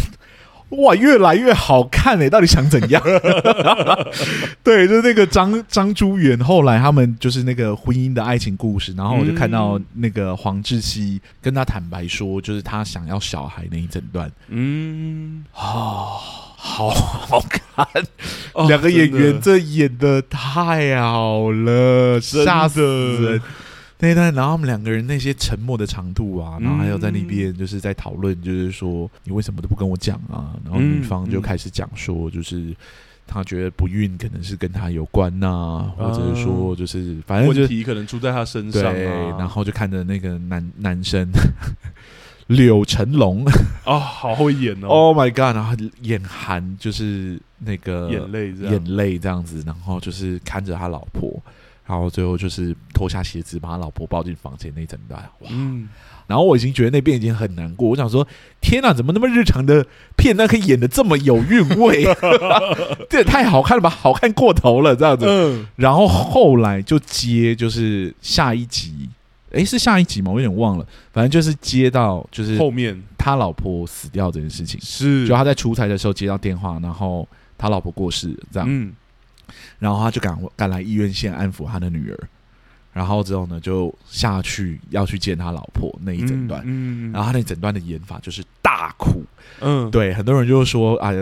[0.70, 2.28] 哇，越来越好看哎！
[2.28, 3.02] 到底想怎样？
[4.64, 16.20] 对，就是那个张张珠元，后来他们就是那个婚姻的爱情故事，然后我就看到那个黄志熙跟他坦白说，就是他想要小孩那一整段，嗯，啊、哦，
[16.66, 17.86] 好 好看，
[18.66, 22.82] 两、哦、个演员这演的太好了，吓死
[23.22, 23.40] 人。
[23.98, 30.52] 那一段，然后他们两个人那些沉默的长度啊，然后还有在那边就是在讨论，就是说你为什么都不跟我讲啊？
[30.64, 32.76] 然后女方就开始讲说，就是
[33.26, 38.82] 她觉得不孕可能是跟他有关呐，或者是说就是反正问题可能出在他身上。
[38.82, 39.04] 对，
[39.38, 41.26] 然后就看着那个男男生
[42.46, 43.44] 柳成龙
[43.84, 44.88] 啊，好会演哦！
[45.10, 45.56] Oh my god！
[45.56, 51.42] 然后眼含就是那个眼泪，眼泪这样子，然后就是看着他老婆。
[51.86, 55.48] 然后最后就是脱下鞋子，把他老婆抱进房间那一整段，哇！
[55.52, 55.88] 嗯、
[56.26, 57.88] 然后我已经觉得那边已经很难过。
[57.88, 58.26] 我想说，
[58.60, 62.02] 天哪，怎么那么日常的片段可以演得这么有韵味？
[63.08, 65.26] 这也太好看了吧，好看过头了，这样子。
[65.28, 69.08] 嗯、然后后来就接就是下一集，
[69.56, 70.30] 诶，是下一集吗？
[70.30, 70.86] 我有点忘了。
[71.12, 78.68] 反正就是接到就是后面他老婆死掉这件事情，是就他在出差的时候接到电话，然后他老婆过世，这样。
[78.68, 78.92] 嗯
[79.78, 82.18] 然后他就赶赶来医院先安抚他的女儿，
[82.92, 89.22] 然后之后呢就下去要去见他老婆那一整段，嗯嗯、然后他那整段的演法就是大哭，
[89.60, 91.12] 嗯，对，很多人就说啊，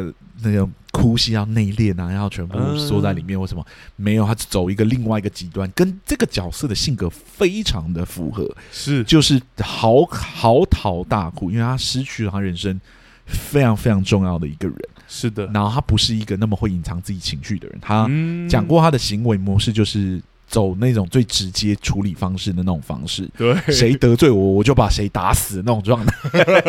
[0.43, 3.65] 那个哭戏要内敛啊，要全部缩在里面，为什么？
[3.67, 12.81] 嗯、没有，他走一个另外一个极端，跟这个角色的性格非常的符合，是就是嚎嚎啕大哭，因为他失去了他人生
[13.27, 14.77] 非常非常重要的一个人。
[15.07, 17.79] 是的，然后他不是一个那么会隐藏自己情绪的人。
[17.81, 18.09] 他
[18.49, 20.21] 讲过他的行为模式就是
[20.55, 23.29] 走那种最直接处理方式的那种方式。
[23.37, 26.15] 对，谁得罪我，我就把谁打死的那种状态。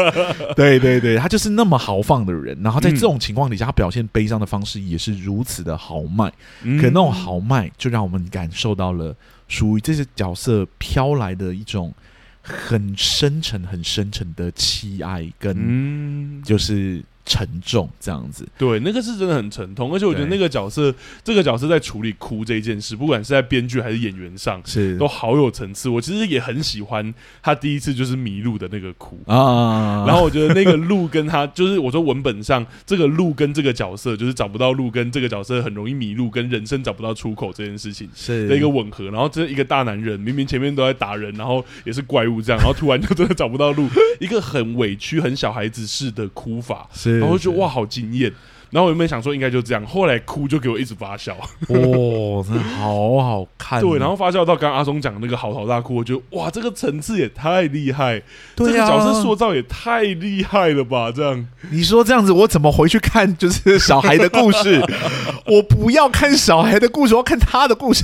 [0.58, 2.58] 对对对，他就是那么豪放的人。
[2.64, 6.32] 然后在这种情况底下，他表现悲伤的方式也是如此的豪迈。
[6.64, 9.16] 可那种豪迈，就让我们感受到了
[9.48, 11.94] 属于这些角色飘来的一种
[12.42, 17.04] 很深沉、很深沉的凄哀，跟就是。
[17.26, 25.90] 沉重这样子，对，那个是真的很沉痛，而且我觉得那个角色，这个角色在处理哭这一件事，不管是在编剧还是演员上，是都好有层次。
[25.90, 39.06] 我其实也很喜欢他第一次就是迷路的那个哭啊，然后我觉得那个路跟他就是我说文本上这个路跟这个角色就是找不到路，跟这个角色很容易迷路，跟人生找不到出口这件事情是的一个吻合。
[39.10, 43.88] 然后这一个大男人明明前面都在打人，然后也是怪物这样，然后突然就真的找不到路，
[44.20, 47.15] 一个很委屈、很小孩子式的哭法是。
[47.20, 48.32] 然后就哇，好惊艳！
[48.72, 53.80] 然后我原本想说应该就这样，后来哭就给我一直发笑，哇，真的 好好看。
[53.80, 58.22] 对，然后发酵到刚刚阿松讲的那个嚎啕大哭，我觉得哇，这个层次也太厉害，
[58.56, 61.10] 对啊，这个角色塑造也太厉害了吧？
[61.10, 64.82] 这样，你说这样子，我怎么回去看就是小孩的故事？
[65.46, 68.04] 我不要看小孩的故事，我要看他的故事。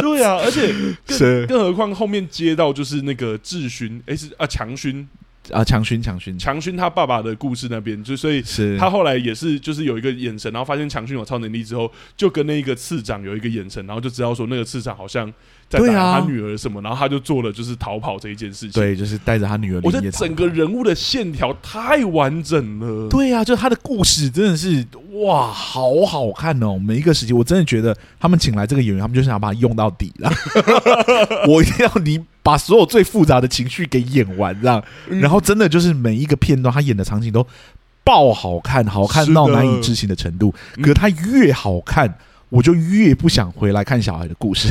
[0.00, 0.74] 对啊，而且
[1.06, 5.06] 更是更何况后面接到就是那个智勋，哎是啊强勋。
[5.52, 15.32] 啊，强勋强勋强勋他爸爸的故事那边，就所以是他后来也是就是有一个眼神，然后发现强勋有超能力之后，就跟那个次长有一个眼神，然后就知道说那个次长好像。
[15.68, 18.80] 在打他女儿什么，然后他就做了就是逃跑这一件事情。
[18.80, 19.80] 对，就是带着他女儿。
[19.82, 23.08] 我觉得整个人物的线条太完整了。
[23.08, 24.86] 对啊，就他的故事真的是
[25.24, 26.78] 哇，好好看哦！
[26.78, 30.30] 每一个时期，我真的觉得他们请来这个演员，他们就是想把它用到底了。
[31.50, 34.80] 我一定要你把所有最复杂的情绪给演完，这样。
[35.08, 37.44] 然后真的就是每一个片段，他演的场景都
[38.04, 40.54] 爆好看，好看到难以置信的程度。
[40.80, 42.16] 可他越好看。
[42.48, 44.68] 我就越不想回来看小孩的故事，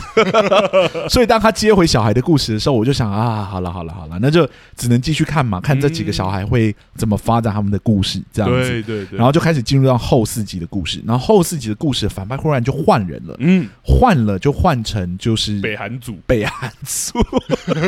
[1.10, 4.48] 所以当他接回小孩的故事的时候，我就想啊，好了好了好了，那就
[4.78, 8.70] 只能继续看嘛，看这几个小孩会怎么发展他们的故事，这样子。
[8.70, 9.18] 对对对。
[9.18, 17.20] 然后就开始进入到后四集的故事，然后后四集的故事反派忽然就换人了，嗯，换了就换成就是北韩组，北韩组。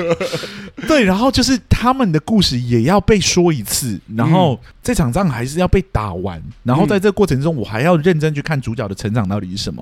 [0.88, 9.77] 对，然后就是他们的故事也要被说一次，然后这场仗还是要被打完，然后在这个过程中，我还要认真去看主角的成长到底是什么。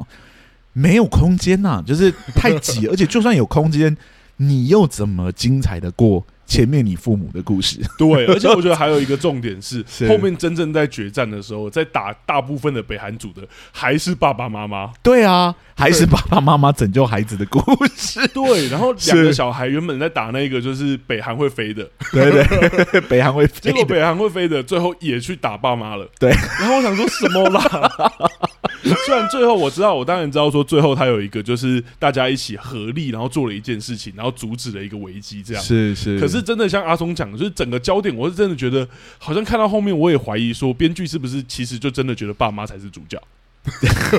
[0.73, 3.95] 没有空间呐、啊，就是太挤，而且就算有空间，
[4.37, 7.79] 你又怎么精彩的过前面你父母的故事？
[7.97, 13.41] 对，而且我觉得还有一个重点是， 是后面真正在决战的时候，在打大部分的北韩组的
[13.71, 14.91] 还是爸爸妈妈。
[15.01, 17.59] 对啊，还是爸爸妈妈拯救孩子的故
[17.95, 18.27] 事。
[18.35, 26.05] 对，然后两个小孩原本在打那个就是北韩会飞的，对对，北韩会飞，结果北韩会飞的最后也去打爸妈了。
[26.19, 26.29] 对，
[26.59, 28.11] 然后我想说什么啦？
[29.05, 36.19] 虽然最后我知道，我当然知道说最后他有一个就是大家一起合力，然后做了一件事情，然后阻止了一个危机，这样是是。
[36.19, 43.21] 可是真的像阿松讲的，就是整个焦点，我是真的觉得好像看到后面，我也怀疑说编剧是不是其实就真的觉得爸妈才是主角。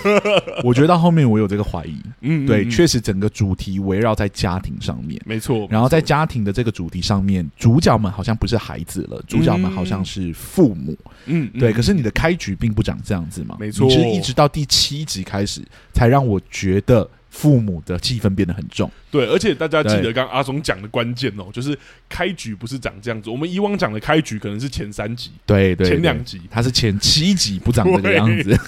[0.64, 5.66] 我觉得到后面我有这个怀疑，嗯，对，确实整个主题围绕在家庭上面，没错。
[5.70, 11.72] 然后在家庭的这个主题上面，主角们好像不是孩子了，主角们好像是父母，嗯，对。
[11.72, 13.88] 可是你的开局并不长这样子嘛，没错。
[13.88, 17.09] 其实一直到第七集开始，才让我觉得。
[17.37, 21.78] 父母的气氛变得很重，对，而且大家记得刚刚阿松讲的关键哦，就是
[22.09, 23.28] 开局不是长这样子。
[23.28, 28.59] 我们以往讲的开局可能是前三集，对对，前两集，它是前七集不长这个样子，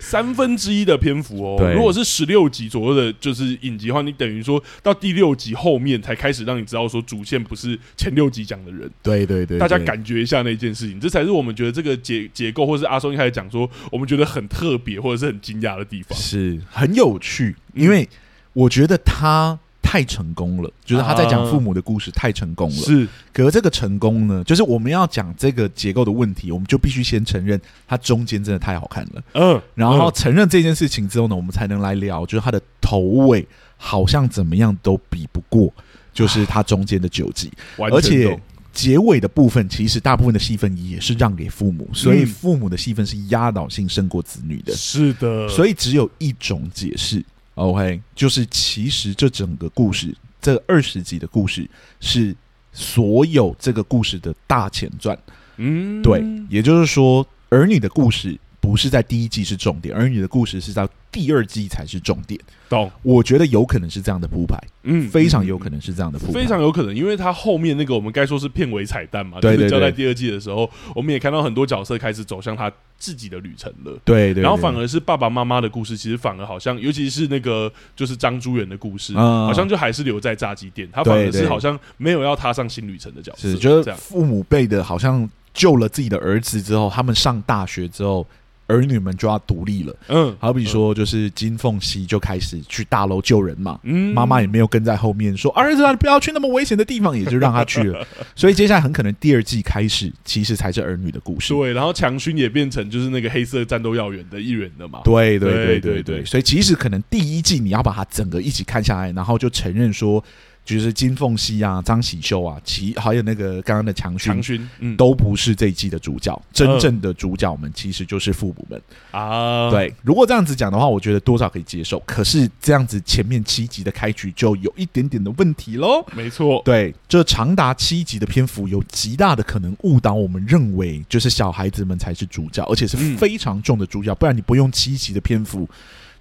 [0.00, 1.72] 三分之一的篇幅哦。
[1.74, 18.08] 如果是十六集左右的，就是影集的话，你等于说到第六集后面才开始让你知道说主线不是前六集讲的人，对对对，大家感觉一下那件事情，这才是我们觉得这个结结构，或是阿松一开始讲说我们觉得很特别或者是很惊讶的地方，是很有趣，因为。
[18.56, 22.76] 我觉得他太成功了，就是他在讲父母的故事太成功了。
[22.76, 29.24] 是，可是这个成功呢，就是我们要讲这个结构的问题，我们就必须先承认它中间真的太好看了。
[29.32, 33.44] 嗯，然后承认这件事情之后呢，我们才能来聊，就是它的头尾
[33.76, 35.68] 好像怎么样都比不过，
[36.12, 37.50] 就是它中间的九集，
[37.90, 38.40] 而且
[38.72, 44.72] 结尾的部分其实大部分的戏份也是让给父母，所以父母的戏份是压倒性胜过子女的。
[44.76, 47.20] 是的，所以只有一种解释。
[47.54, 51.68] OK，就是其实这整个故事，这二十集的故事
[52.00, 52.34] 是
[52.72, 55.16] 所有这个故事的大前传。
[55.56, 62.40] 嗯，对，也就是说，儿女的故事不是在第一季是重点，而你的故事是在第二季才是重点。
[62.66, 62.90] 懂？
[63.02, 88.26] 我觉得有可能是这样的铺排，嗯，非常有可能是这样的铺排，非常有可能，因为他后面那个我们该说是片尾彩蛋嘛，对，对，对，就是交代第二季的时候，我们也看到很多角色开始走向他自己的旅程了，对，对，对，然后反而是爸爸妈妈的故事，其实反而好像，尤其是那个就是张珠元的故事，嗯，好像就还是留在炸鸡店，他反而是好像没有要踏上新旅程的角色，是觉得父母辈的好像救了自己的儿子之后，他们上大学之后。
[88.66, 98.06] 儿女们就要独立了，嗯，好比说，就是金凤熙就开始去大楼救人嘛，嗯，妈妈也没有跟在后面说儿子啊，你不要去那么危险的地方，也就让他去了。
[98.34, 101.52] 所以接下来很可能第二季开始，其实才是儿女的故事。
[101.52, 105.00] 对，然后强勋也变成就是那个黑色战斗要员的一员了嘛。
[105.04, 110.24] 对对对对对，所以其实可能第一季你要把它整个一起看下来，然后就承认说。
[110.64, 119.70] 就是金凤熙啊，张喜秀啊，其还有那个刚刚的强勋，强勋，嗯，都不是这一季的主角，真正的主角们其实就是父母们啊。
[119.70, 121.98] 对，如果这样子讲的话，我觉得多少可以接受。
[122.06, 126.02] 可是这样子前面七集的开局就有一点点的问题喽。
[126.12, 134.14] 没错，对，这长达七集的篇幅有极大的可能误导我们认为就是小孩子们才是主角，而且是非常重的主角。
[134.14, 135.68] 不然你不用七集的篇幅。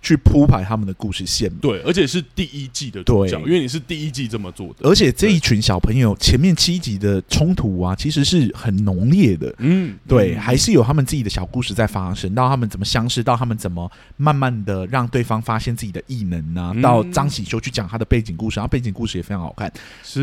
[0.04, 1.50] 去铺排他们的故事线。
[1.56, 4.88] 对，而且是第一季的主角，因为你是第一季这么做的。
[4.88, 9.56] 而且这一群小朋友前面七集的冲突啊，其实是很浓烈的。
[9.60, 12.36] 嗯，对，还是有他们自己的小故事在发生。
[12.36, 19.72] 到他们怎么相识，到他们怎么慢慢的让对方发现自己的异能啊，到张喜修去讲他的背景故事，然后背景故事也非常好看，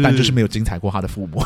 [0.02, 1.42] 但就是没有精彩过他的父母。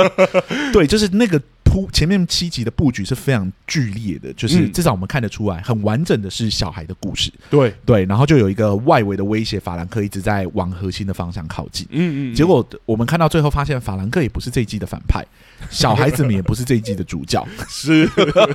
[0.72, 1.40] 对，就是那个。
[1.64, 7.32] 铺前面七集的布局是非常剧烈的，就是至少我们看得出来，很完整的是小孩的故事。
[7.48, 11.86] 对对对，然后就有一个外围的威胁，法兰克一直在往核心的方向靠近。
[11.90, 15.24] 嗯嗯，结果我们看到最后发现，法兰克也不是这一季的反派，
[15.70, 17.46] 小孩子们也不是这一季的主角。
[17.68, 18.08] 是，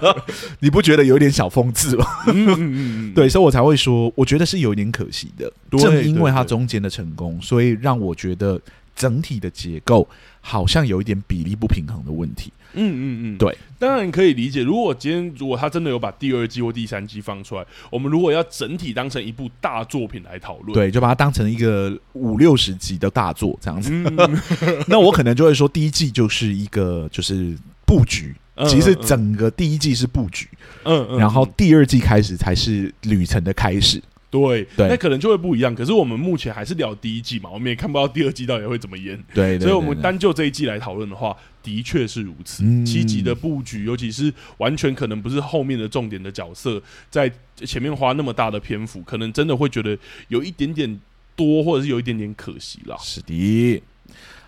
[0.60, 2.06] 你不觉得有点小讽刺吗？
[2.28, 5.52] 嗯嗯嗯，对，所以我才会说，我觉得是有点可惜的。
[5.78, 8.60] 正因为他中间的成功，所以让我觉得
[8.96, 10.08] 整体的结构
[10.42, 12.52] 好像有一点比例不平衡的问题。
[12.74, 14.64] 嗯嗯嗯，对，当然可以理解。
[14.64, 23.92] 如果今天如果他真的有把第二季或第三季放出来，我们如果要整体当成一部大作品来讨论，对，就把它当成一个五六十集的大作这样子。
[23.92, 24.40] 嗯、
[24.88, 28.36] 那我可能就会说，第一季就是一个就是布局，
[28.68, 30.48] 其实整个第一季是布局，
[30.84, 34.02] 嗯嗯，然后第二季开始才是旅程的开始。
[34.30, 35.74] 对，对，那可能就会不一样。
[35.74, 39.16] 可是我们目前还是聊第一季嘛，我们也看不到第二季到底会怎么演。
[39.34, 42.64] 对，对，对，对，所以我们单就这一季来讨论的话，的确是如此。
[42.64, 49.98] 嗯、七集的布局，尤其是完全可能不是后面的重点的角色，在前面花那么大的篇幅，可能真的会觉得
[50.28, 51.00] 有一点点
[51.36, 52.98] 多，或者是有一点点可惜啦。
[53.00, 53.82] 是的。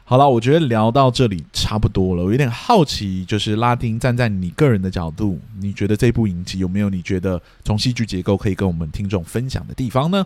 [0.09, 2.23] 好了，我觉得聊到这里差不多了。
[2.23, 10.25] 我有点好奇，就是拉丁站在你个人的角度，你觉得这部影集有没有你觉得从戏剧结构可以跟我们听众分享的地方呢？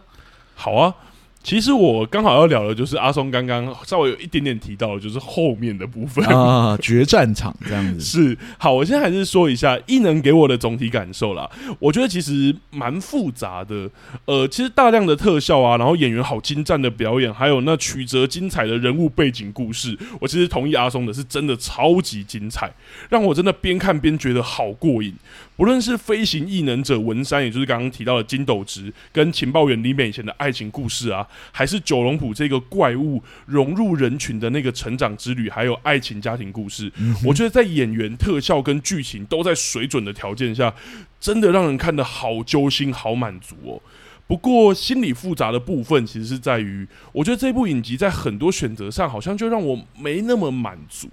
[0.56, 0.96] 好啊。
[1.44, 8.00] 其实我刚好要聊的，就是阿松刚刚稍微有一点点提到的，就是后面的部分啊，决战场这样子。
[8.02, 11.50] 是，好，我现在还是说一下异能给我的总体感受啦。
[11.80, 13.90] 我觉得其实蛮复杂的，
[14.24, 22.72] 呃，其实大量的特效啊，然后演员好精湛的表演，还有那曲折精彩的人物背景故事，我其实同意阿松的，是真的超级精彩，
[23.10, 25.14] 让我真的边看边觉得好过瘾。
[25.56, 40.74] 不论是飞行异能者文山，也就是刚刚提到的金斗直，跟情报员李美以前的爱情故事啊，还是九龙浦这个怪物融入人群的那个成长之旅，还有爱情家庭故事，嗯、我觉得在演员、特效跟剧情都在水准的条件下，
[41.20, 43.82] 真的让人看得好揪心、好满足哦。
[44.26, 51.08] 不过心理复杂的部分，其实是在于，我觉得这部影集在很多选择上，好像就让我没那么满足，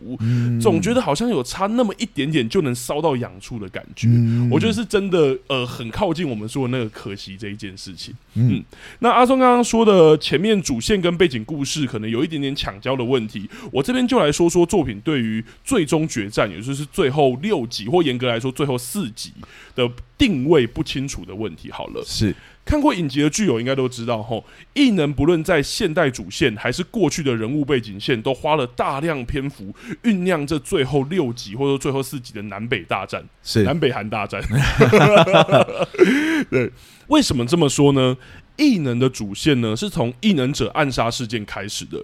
[0.61, 4.09] 总觉得好像有差那么一点点就能烧到痒处的感觉。
[4.51, 8.15] 我觉得是真的，呃，很靠近我们说的那个可惜这一件事情。
[8.35, 8.63] 嗯，
[9.01, 19.33] 那阿松刚刚说的前面主线跟背景故事可能有一点点抢焦的问题，我这边就来说说作品对于最终决战，也就是最后六集或严格来说最后四集
[19.75, 21.71] 的定位不清楚的问题。
[21.71, 22.35] 好了，是。
[22.65, 24.45] 看过影集的剧友应该都知道，吼，
[24.75, 34.41] 异能不论在现代主线还是过去的人物背景线，都花了大量篇幅酝酿这最后六集或者最后四集的南北大战，是南北韩大战。
[36.49, 36.71] 对，
[37.09, 38.17] 为什么这么说呢？
[38.57, 41.99] 异能的主线呢，是从异能者暗杀事件开始的。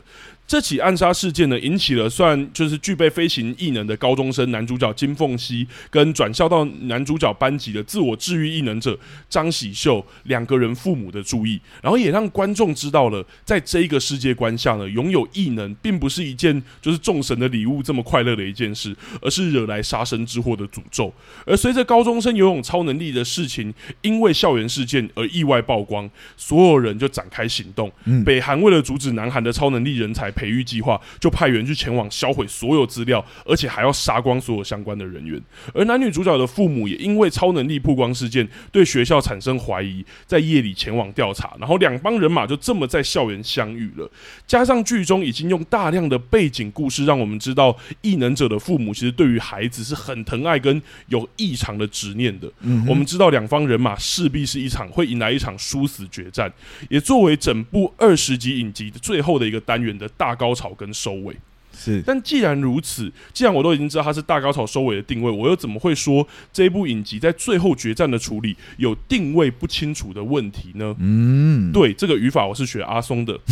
[0.46, 8.96] 这起暗杀事件呢，引起了算就是具备飞行异能的高中生男主角金凤熙，跟转校到男主角班级的自我治愈异能者
[9.28, 21.12] 张喜秀两个人父母的注意，然后也让观众知道了，在这一个世界观下呢，拥有异能并不是一件就是众神的礼物这么快乐的一件事，而是惹来杀身之祸的诅咒。
[21.44, 27.90] 而随着高中生游泳超能力的事情，因为校园事件而意外曝光，所有人就展开行动。
[28.24, 30.32] 北韩为了阻止南韩的超能力人才。
[30.36, 35.42] 培育计划就派员去前往销毁所有资料，而且还要杀光所有相关的人员。
[35.74, 44.08] 而男女主角的父母也因为超能力曝光事件对学校产生怀疑，在夜里前往调查，然后两帮人马就这么在校园相遇了。
[44.46, 52.46] 加上剧中已经用大量的背景故事，让我们知道异能者的父母其实对于孩子是很疼爱跟有异常的执念的。
[52.60, 56.52] 嗯，我们知道两方人马势必是一场会迎来一场殊死决战，
[56.90, 60.25] 也作为整部二十集影集的最后的一个单元的大。
[60.26, 61.36] 大高潮跟收尾
[61.72, 70.96] 是，但既然如此，既然我都已经知道它是大高潮收尾的定位，我又怎么会说这一部影集在最后决战的处理有定位不清楚的问题呢？
[70.98, 73.38] 嗯，对，这个语法我是学阿松的。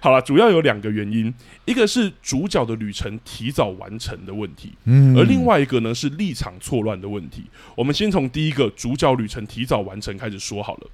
[0.00, 1.34] 好了，主要有两个原因，
[1.64, 7.42] 一个是主角的旅程提早完成的问题，嗯，而另外一个呢是立场错乱的问题。
[7.74, 10.86] 我们先从第一个主角旅程提早完成开始说好了。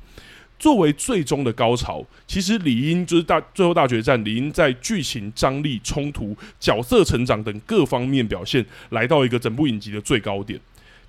[0.62, 10.60] 作为最终的高潮，其实理应就是大最后大决战，理应在剧情张力、冲突、角色成长等各方面表现来到一个整部影集的最高点。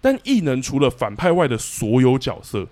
[0.01, 2.67] 但异能除了反派外的所有角色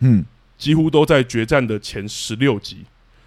[0.00, 0.22] 嗯，
[0.58, 2.84] 几乎都在决战的前十六集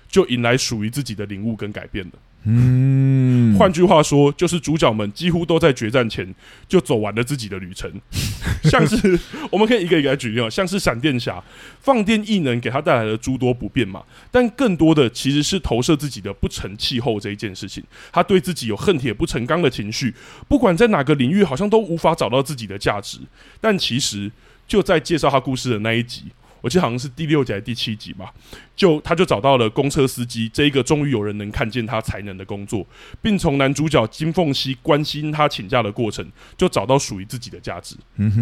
[0.07, 2.11] 就迎来属于自己的领悟跟改变了。
[2.43, 6.33] 嗯，换句话说，就是主角们几乎都在决战前
[6.67, 7.91] 就走完了自己的旅程。
[8.65, 9.19] 像是
[9.51, 11.43] 我们可以一个一个来举例，像是闪电侠
[11.81, 17.83] 放电异能给他带来了诸多不便嘛，但更多的其实是投射自己的不成气候这一件事情。
[18.11, 20.13] 他对自己有恨铁不成钢的情绪，
[20.47, 23.19] 不管在哪个领域，好像都无法找到自己的价值。
[23.59, 24.31] 但其实
[24.67, 26.23] 就在介绍他故事的那一集。
[26.61, 28.31] 我记得好像是第六集还是第七集吧，
[28.75, 32.85] 就他就找到了公车司机这一个终于有人能看见他才能的工作，
[33.19, 36.23] 并从男主角金凤熙关心他请假的过程，
[36.55, 37.95] 就找到属于自己的价值，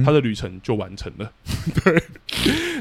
[0.03, 1.31] 他的旅程就完成了。
[1.81, 2.03] 对，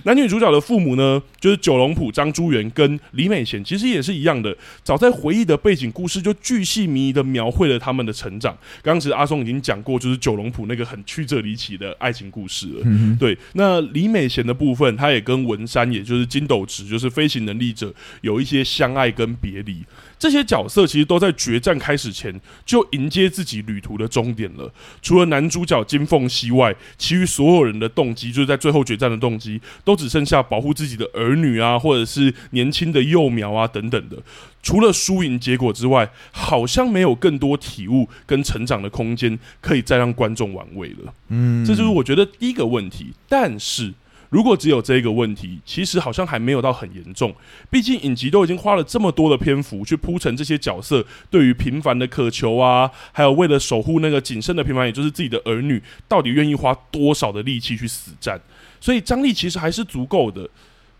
[0.05, 8.53] 男女主角的父母呢，就是九龙浦张珠元跟李美贤，其实也是一样的，早在回忆的背景故事就巨细靡遗的描绘了他们的成长。
[8.83, 13.17] 刚刚其实阿松已经讲过，就是九龙浦那个很曲折离奇的爱情故事了。
[13.21, 15.23] 对，那李美贤的部分，他也。
[15.29, 19.85] 跟文山，也就是金斗直，就是飞行能力者，有一些相爱跟别离。
[20.19, 24.73] 这些角色其实都在决战开始前就迎接自己旅途的终点了。
[25.03, 34.17] 除了男主角金凤熙外，其余所有人的动机，就是在最后决战的动机，都只剩下保护自己的儿女啊，或者是年轻的幼苗啊等等的。
[34.61, 41.15] 除了输赢结果之外，好像没有更多体悟跟成长的空间，可以再让观众玩味了。
[41.29, 43.13] 嗯，这就是我觉得第一个问题。
[43.29, 43.93] 但是。
[44.31, 47.35] 如果只有这个问题，其实好像还没有到很严重。
[47.71, 58.41] 毕竟影集都已经花了这么多的篇幅去铺陈这些角色对于平凡的渴求啊，还有为了守护那个仅剩的平凡，也就是自己的儿女，到底愿意花多少的力气去死战，
[58.81, 60.49] 所以张力其实还是足够的。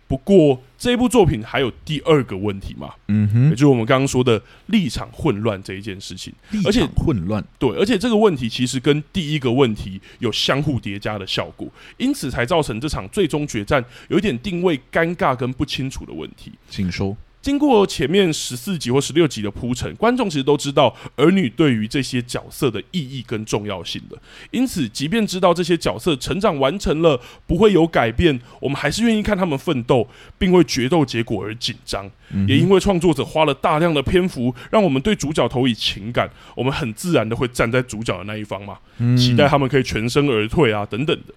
[0.09, 6.33] 不过这一部作品还有第二个问题嘛，嗯哼，也就是我们刚刚说的立场混乱这一件事情，
[6.65, 17.15] 而且混乱，对，而且这个问题其实跟第一个问题有相互叠加的效果，因此才造成这场最终决战有一点定位尴尬跟不清楚的问题，请说。
[17.41, 24.17] 经过前面十四集或十六集的铺陈，观众其实都知道儿女对于这些角色的意义跟重要性的。
[24.51, 30.05] 因此，即便知道这些角色成长完成了，不会有改变，我们还是愿意看他们奋斗，
[30.37, 32.11] 并为决斗结果而紧张。
[32.45, 38.77] 也因为创作者花了大量的篇幅，让我们对主角投以情感，我们很自然的会站在主角的那一方嘛，
[39.17, 41.33] 期待他们可以全身而退啊，等等的。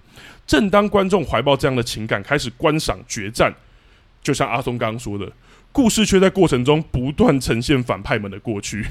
[0.47, 3.55] 正当观众怀抱这样的情感，开始观赏决战，
[4.21, 5.31] 就像阿松刚刚说的。
[5.73, 8.85] 故事却在过程中不断呈现反派们的过去，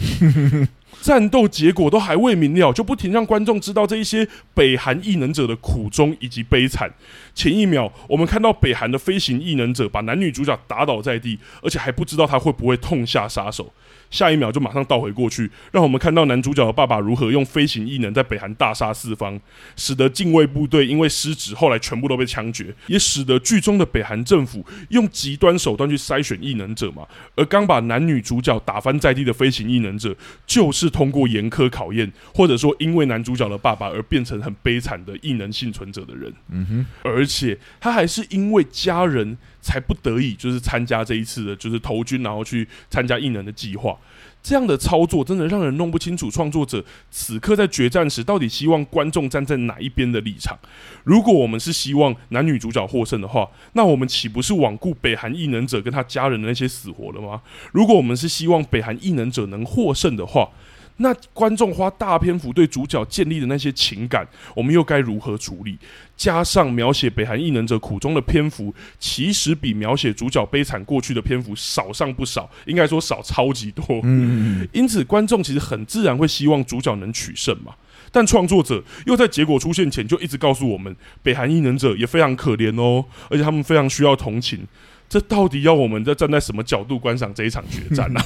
[1.01, 6.91] 战斗结果都还未明了，就不停让观众知道这一些北韩异能者的苦衷以及悲惨。
[7.35, 13.71] 前一秒，我们看到北韩的飞行异能者把男女主角打倒在地，而且还不知道他会不会痛下杀手。
[14.11, 19.39] 下一秒就马上倒回过去，让我们看到男主角的爸爸如何用飞行异能在北韩大杀四方，
[19.75, 27.07] 使得近卫部队因为失职，后来全部都被枪决，也使得剧中的北韩政府用极端手段去筛选异能者嘛。
[27.35, 36.33] 而刚把男女主角打翻在地的飞行异能者，就是通过严苛考验，或者说因为男主角的爸爸而变成很悲惨的异能幸存者的人。
[36.49, 39.37] 嗯哼，而且他还是因为家人。
[39.61, 43.97] 才不得已就是参加这一次的，就是投军，然后去参加异能的计划。
[44.43, 50.57] 这样的操作真的让人弄不清楚创作者此刻在决战时到底希望观众站在哪一边的立场。
[51.03, 57.43] 如果我们是希望男女主角获胜的话，那我们岂不是罔顾北韩异能者跟他家人的那些死活了吗？
[57.71, 60.49] 如果我们是希望北韩异能者能获胜的话，
[60.97, 65.77] 那观众花大篇幅对主角建立的那些情感，我们又该如何处理？
[66.15, 73.83] 加上描写北韩异能者苦衷的篇幅，其实比描写主角悲惨过去的篇幅少上不少，应该说少超级多。
[74.03, 77.73] 嗯，因此观众其实很自然会希望主角能取胜嘛。
[78.11, 84.67] 但创作者又在结果出现前就一直告诉我们，北韩异能者也非常可怜哦，而且他们非常需要同情。
[85.09, 88.21] 这到底要我们在站在什么角度观赏这一场决战 呢？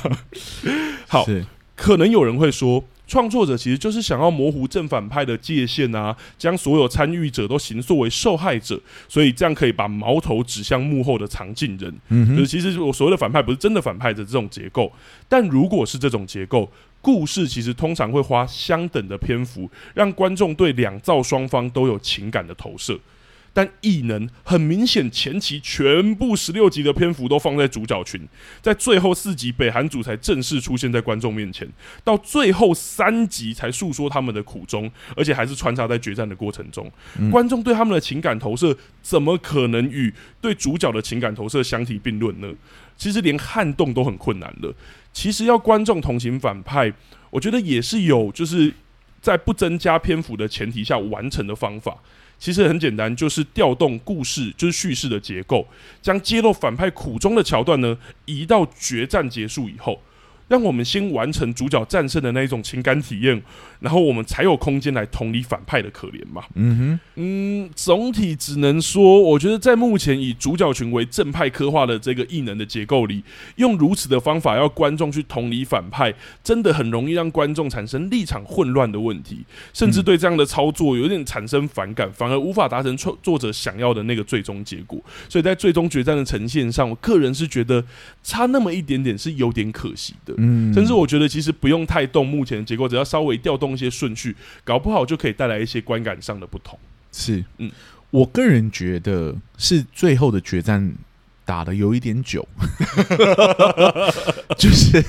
[1.07, 1.25] 好。
[1.75, 11.93] 可能有人会说，创作者其实就是想要模糊正反派的界限啊，将所有参与者都形塑为受害者，所以这样可以把矛头指向幕后的藏镜人。
[12.09, 14.91] 嗯，就是其实我所谓的反派不是真的反派的这种结构，
[15.27, 16.71] 但如果是这种结构，
[17.01, 22.97] 故事其实通常会花相等的篇幅，让观众对两造双方都有情感的投射。
[23.55, 28.19] 但异能很明显，前期全部十六集的篇幅都放在主角群，
[28.61, 31.65] 在最后四集北韩组才正式出现在观众面前，
[32.03, 36.91] 到最后三集才诉说他们的苦衷，而且还是穿插在决战的过程中。
[37.17, 42.51] 嗯、观众对他们的情感投射，怎么可能与对主角的情感投射相提并论呢？
[42.97, 44.75] 其实连撼动都很困难了。
[45.13, 46.91] 其实要观众同情反派，
[47.29, 48.73] 我觉得也是有，就是
[49.21, 51.97] 在不增加篇幅的前提下完成的方法。
[52.37, 55.67] 其实很简单，就是调动故事，就是叙事的结构，
[56.01, 59.99] 将揭露反派苦衷的桥段呢，移到决战结束以后。
[60.47, 63.41] 让我们先完成主角战胜的那一种情感体验，
[63.79, 66.43] 然后我们才有空间来同理反派的可怜嘛。
[66.53, 73.23] 嗯哼，嗯，总体只能说，我觉得在目前以主角群为正派刻画的这个异能的结构里，
[73.55, 79.43] 用如此的方法要观众去同理反派，真的很容易让观众产生立场混乱的问题，
[79.73, 85.01] 甚至对这样的操作有点产生反感，反而无法达成作作者想要的那个最终结果。
[85.27, 87.83] 所以在最终决战的呈现上，我个人是觉得
[88.21, 90.34] 差那么一点点是有点可惜的。
[90.37, 96.77] 嗯，甚至我觉得其实不用太动目前的结构，只要稍微调动一些顺序，搞不好就可以带来一些观感上的不同。
[97.11, 97.71] 是，嗯，
[98.11, 100.93] 我个人觉得是最后的决战
[101.45, 102.47] 打的有一点久，
[104.57, 105.03] 就是。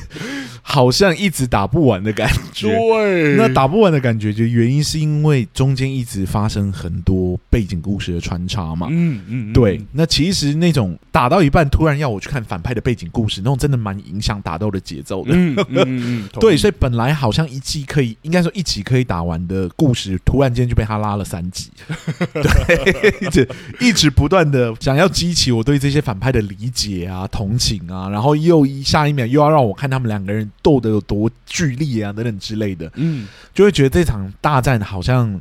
[0.68, 2.68] 好像一直打不完的感觉。
[2.68, 8.88] 对，那打不完的感觉，就原因是因为中间一直发生很多背景故事的穿插嘛。
[8.90, 9.80] 嗯嗯，对。
[9.92, 15.30] 那其实那种打到一半，突然要我去看反派的背景故事，那种真的蛮影响打斗的节奏的。
[15.34, 15.84] 嗯嗯
[16.26, 16.56] 嗯，对。
[16.56, 21.70] 所以本来好像一季可以，应该说一集可以打完的故事，突然间就被他拉了三集。
[22.34, 23.48] 对，一直
[23.78, 30.50] 一直不断的想要激起我对这些反派的理解啊、同情啊，然后又一下一秒又要让我看他们两个人。
[30.66, 35.40] 斗得有多剧烈啊，等等之类的，嗯，就会觉得这场大战好像。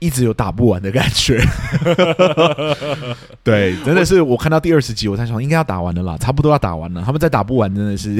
[0.00, 1.40] 一直有打不完的感觉，
[3.42, 7.02] 对，真的是我看到第二十集，我才想应该要打完了啦，差不多要打完了。
[7.04, 8.16] 他们再打不完，真的是，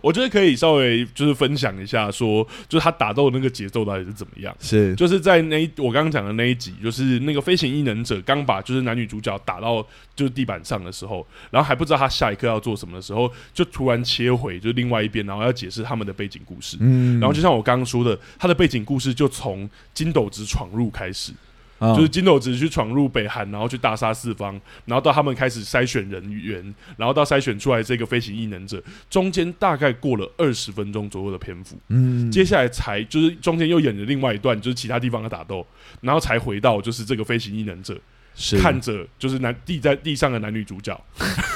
[0.00, 4.54] 我觉得可以稍微就是分享一下说，说就是他打斗的那个节奏到底是怎么样？
[4.60, 16.76] 是，就是在那一我刚刚讲的那一集，就是那个飞行异能者刚把就是男女主角打到就是地板上的时候，然后还不知道他下一刻要做什么的时候，就突然切回就是另外一边，然后要解释他们的背景故事。
[16.80, 21.32] 嗯，然后就像我刚刚说的，他的背景故事就从金斗直闯入开始，
[21.80, 26.62] 就是金斗子去闯入北韩，然后去大杀四方，然后到他们开始筛选人员，
[26.98, 35.66] 然后到筛选出来这个飞行异能者，中间大概过了二十分钟左右的篇幅，嗯，接下来才就是中间又演了另外一段，就是其他地方的打斗，
[36.02, 37.98] 然后才回到就是这个飞行异能者
[38.34, 38.58] 是。
[38.58, 41.02] 看着就是男地在地上的男女主角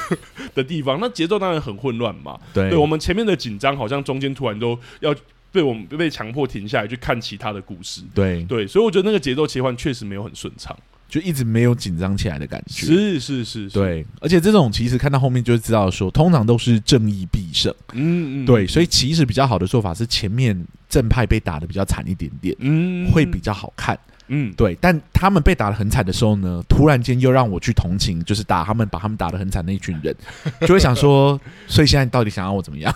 [0.54, 5.14] 的地方，那节奏当然很混乱嘛，对，对我们前面的紧张好像中间突然都要。
[5.54, 8.42] 被我们被强迫停下来去看其他的故事，对。
[8.42, 10.76] 对，所以我觉得那个节奏切换确实没有很顺畅，
[11.08, 12.84] 就一直没有紧张起来的感觉。
[12.84, 17.72] 是是是，是，对，而且这种其实看到后面就知道说，通常都是正义必胜。
[17.92, 23.96] 嗯嗯，对，所以其实比较好的做法是前面正派被打的比较惨一点点，嗯，会比较好看。
[24.28, 30.14] 嗯，对，但他们被打的很惨的时候呢，突然间又让我去同情，就是打他们，把他们打的很惨那一群人，
[30.62, 32.94] 就会想说， 所以现在到底想要我怎么样？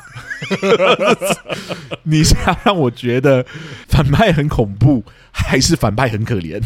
[2.04, 3.44] 你是要让我觉得
[3.88, 6.62] 反派很恐怖，还是反派很可怜？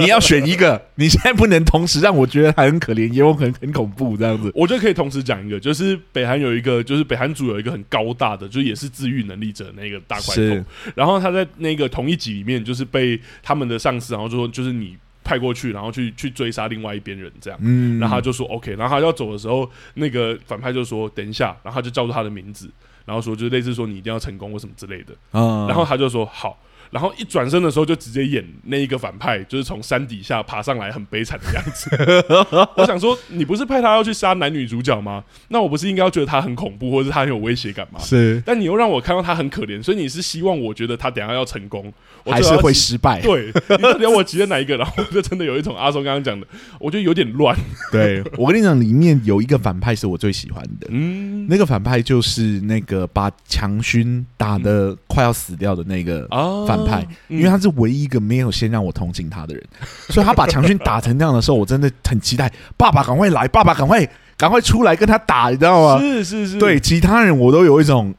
[0.00, 4.50] 你要选一个，你现在不能同时让我觉得他很可怜，也有很很恐怖这样子。
[4.54, 10.64] 我觉得可以同时讲一个，就是北韩有一个，就是北韩组有一个很高大的，就是也是自愈能力者那个大怪头，
[10.96, 22.70] 然后他在那个同一集里面，就是被他们的上司，然后就说就是你派过去，然后去去追杀另外一边人这样，嗯，然后他就说 OK，然后他要走的时候，那个反派就说等一下，然后他就叫住他的名字，
[23.04, 26.58] 然后说就是类似说你一定要成功或什么之类的，嗯，然后他就说好。
[26.92, 31.90] 然后一转身的时候，就直接演那一个反派，就是从山底下爬上来，很悲惨的样子。
[32.76, 35.24] 我想说，你不是派他要去杀男女主角吗？
[35.48, 37.98] 那我不是应该要觉得他很恐怖，或者是他很有威胁感吗？
[37.98, 38.42] 是。
[38.44, 41.90] 但你又让我看到他很可怜，所以你是希望我觉得他等下要成功，
[42.26, 43.22] 还是会失败？
[43.22, 44.76] 对，你到底要我急着哪一个？
[44.76, 46.46] 然后就真的有一种阿松刚刚讲的，
[46.78, 47.56] 我觉得有点乱。
[47.90, 56.26] 对，我跟你讲，里面有一个反派是我最喜欢的，嗯，那个反派就是那个把强勋打的快要死掉的那个
[56.66, 59.62] 反派，因为他是唯一一个没有先让我同情他的人，
[60.08, 64.06] 所以他把强勋打成那样的时候，我真的很期待爸爸赶快来，爸爸赶快
[64.36, 66.00] 赶快出来跟他打，你知道吗？
[66.00, 68.14] 是是是，对其他人我都有一种，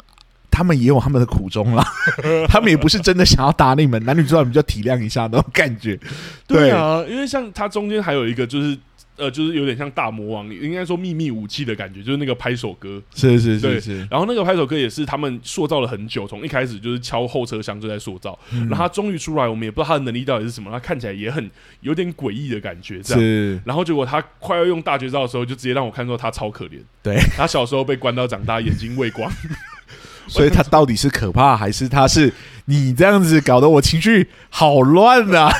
[0.49, 1.85] 他们也有他们的苦衷啦，
[2.49, 5.99] 他们也不是真的想要打你们，男女主角你们就体谅一下那种感觉。
[6.47, 8.77] 对啊，因为像他中间还有一个就是。
[9.23, 14.07] 呃，就是有点像大魔王，应该说秘密武器的感觉，就是那个拍手歌，是是是是。
[14.11, 21.49] 然后那个拍手歌也是他们塑造了很久，从一开始就是敲后车厢就在塑造，嗯、然后他终于出来，我们也不知道他的能力到底是什么，他看起来也很
[21.79, 23.21] 有点诡异的感觉，这样。
[23.21, 23.61] 是。
[23.63, 26.79] 然后结果他快要用大绝招的时候，就直接让我看到他超可怜。
[27.01, 29.31] 对，他小时候被关到长大，眼睛未光。
[30.27, 32.33] 所以他到底是可怕，还是他是
[32.65, 35.51] 你这样子搞得我情绪好乱啊！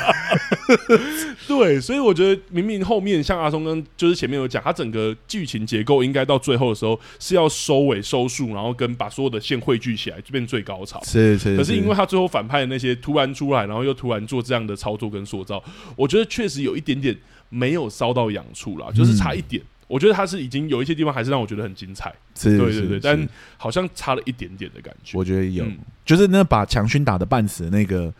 [1.46, 11.02] 对，所以我觉得明明后面像阿松跟就是前面有讲，他整个剧情结构应该到最后的时候是要收尾收束，然后跟把所有的线汇聚起来，就变最高潮。
[11.04, 11.58] 是是，是。
[11.58, 15.62] 可是因为他最后反派的那些突然出来，然后又突然做这样的操作跟塑造，
[15.98, 17.16] 我觉得确实有一点点
[17.50, 19.62] 没有烧到痒处啦，就是差一点。
[19.62, 25.16] 嗯我觉得他是已经有一些地方还是让我觉得很精彩，是对对对，但好像差了一点点的感觉。
[25.16, 28.12] 我觉得有，嗯、就是那把强勋打的半死的那个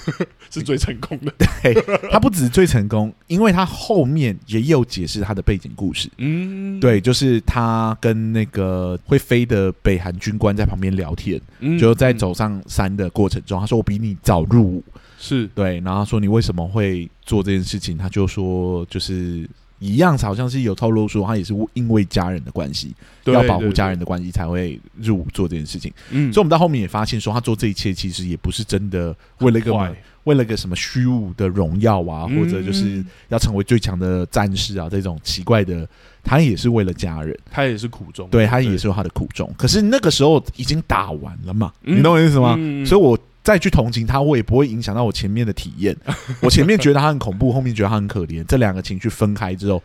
[0.50, 1.30] 是最成功的。
[1.62, 1.74] 对，
[2.10, 6.08] 他不只是最成功，因为他后面也有解释他的背景故事。
[6.16, 14.82] 嗯，对，就是他跟那个会飞的北韩军官在旁边聊天，嗯、就在走上山的过程中，他说：“我比你早入伍。”
[15.20, 19.46] 是对，然后说：“你为什么会做这件事情？”他就说：“就是。”
[19.78, 25.92] 一样，好像是有透露说他也是因为家人的关系，要保护家人的关系才会入伍做这件事情。
[26.10, 35.88] 嗯，所以我们到后面也发现说，他做这一切其实也不是真的为了一个为了一个什么虚无的荣耀啊，或者就是要成为最强的战士啊这种奇怪的，
[36.22, 39.50] 他也是为了家人，他也是苦衷，对他也是有他的苦衷。
[39.56, 42.56] 可是那个时候已经打完了嘛，你懂我意思吗？
[42.84, 43.18] 所以我。
[43.48, 45.96] 再去同情他，我也不会影响到我前面的体验。
[46.42, 49.82] 我前面觉得他很恐怖，后面觉得他很可怜，这两个情绪分开之后，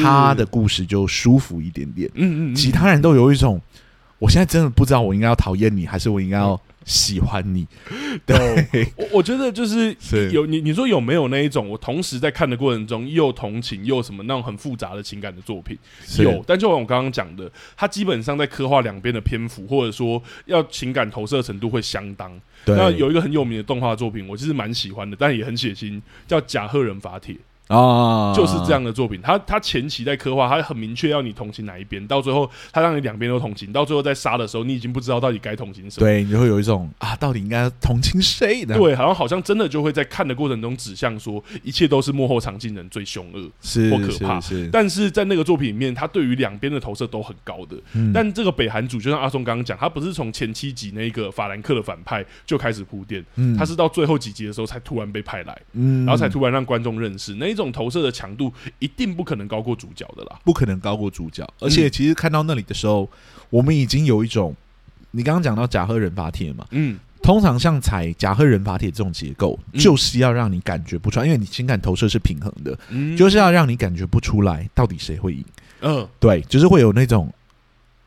[0.00, 2.08] 他的故事就舒服一点点。
[2.14, 3.60] 嗯嗯，其他人都有一种，
[4.20, 6.60] 我现在真的不知道我应该要讨厌你，还是我应该要。
[6.86, 7.68] 喜欢你，
[8.24, 9.94] 对，我我觉得就是
[10.32, 15.76] 有你你说有没有那一种，我同时在看的过程中又同情又什么那种很复杂的情感的作品？
[16.18, 22.32] 有，但就像我刚刚讲的，他基本上在刻画两边的篇幅，或者说要情感投射程度会相当。
[22.66, 27.34] 那有一个很有名的动画作品，我其实蛮喜欢的，但也很血腥，叫《甲贺忍法帖》。
[27.70, 29.20] 啊，就是这样的作品。
[29.22, 36.00] 他他前期在刻画，他很明确要你同情哪一边，到最后他让你两边都同情，到最后在杀的时候，你已经不知道到底该同情谁。
[36.00, 38.76] 对，你会有一种啊，到底应该同情谁呢？
[38.76, 44.40] 对，好像好像真的就会在看的过程中指向说，一切都是幕后藏镜人最凶恶，是或可怕。
[44.40, 47.76] 是，但是在那个作品里面，他对于两边的投射都很高的。
[47.92, 58.52] 嗯、但这个北韩组，就像阿松刚刚讲，他不是从前七集那个法兰克的反派就开始铺垫，嗯、他是到最后几集的时候才突然被派来，嗯、然后才突然让观众认识那一种投射的强度。
[58.78, 61.46] 一定不可能高过主角的啦，不可能高过主角。
[61.58, 63.08] 而且，其实看到那里的时候，嗯、
[63.50, 64.54] 我们已经有一种，
[65.10, 75.44] 你刚刚讲到甲贺忍法帖嘛，嗯，通常像踩甲贺忍法帖这种结构，嗯、就是要让你感觉不出来，因为你情感投射是平衡的，嗯，就是要让你感觉不出来到底谁会赢。
[75.82, 77.32] 嗯，对，就是会有那种，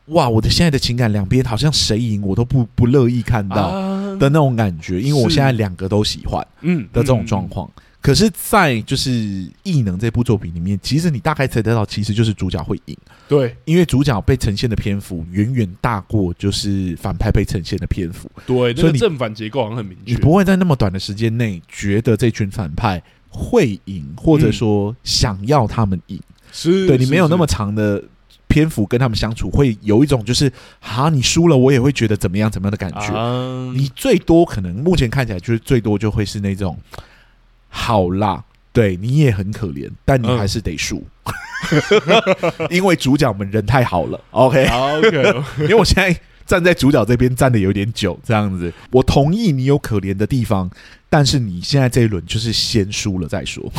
[0.06, 3.70] 哇，我的现在的情感两边好像谁赢我都不不乐意看到
[4.18, 7.70] 的那种感觉，因为我现在两个都喜欢，嗯的这种状况。
[8.04, 9.08] 可是，在就是
[9.62, 12.94] 《异能》这部作品里面，其实你大概猜得到，其实就是主角会赢。
[13.26, 18.30] 对，因为主角被呈现的篇幅远远大过就是反派被呈现的篇幅。
[18.44, 20.12] 对，所以正反结构好像很明确。
[20.12, 26.20] 你不会在那么短的时间内觉得这群反派会赢，或者说想要他们赢。
[26.52, 28.04] 是，对你没有那么长的
[28.48, 33.72] 篇幅跟他们相处，会有一种就是啊，你输了我也会觉得怎么样怎么样的感觉。
[33.74, 36.78] 你最多可能目前看起来就是最多就会是那种。
[37.76, 44.20] 好啦，对你也很可怜，但你还是得输，嗯、 因为主角们人太好了。
[44.30, 46.16] OK，OK， 因为我现在
[46.46, 50.70] 站在主角这边站的有点久，这样子，我同意你有可怜的地方。
[51.16, 53.72] 但是你现在这一轮就是先输了再说，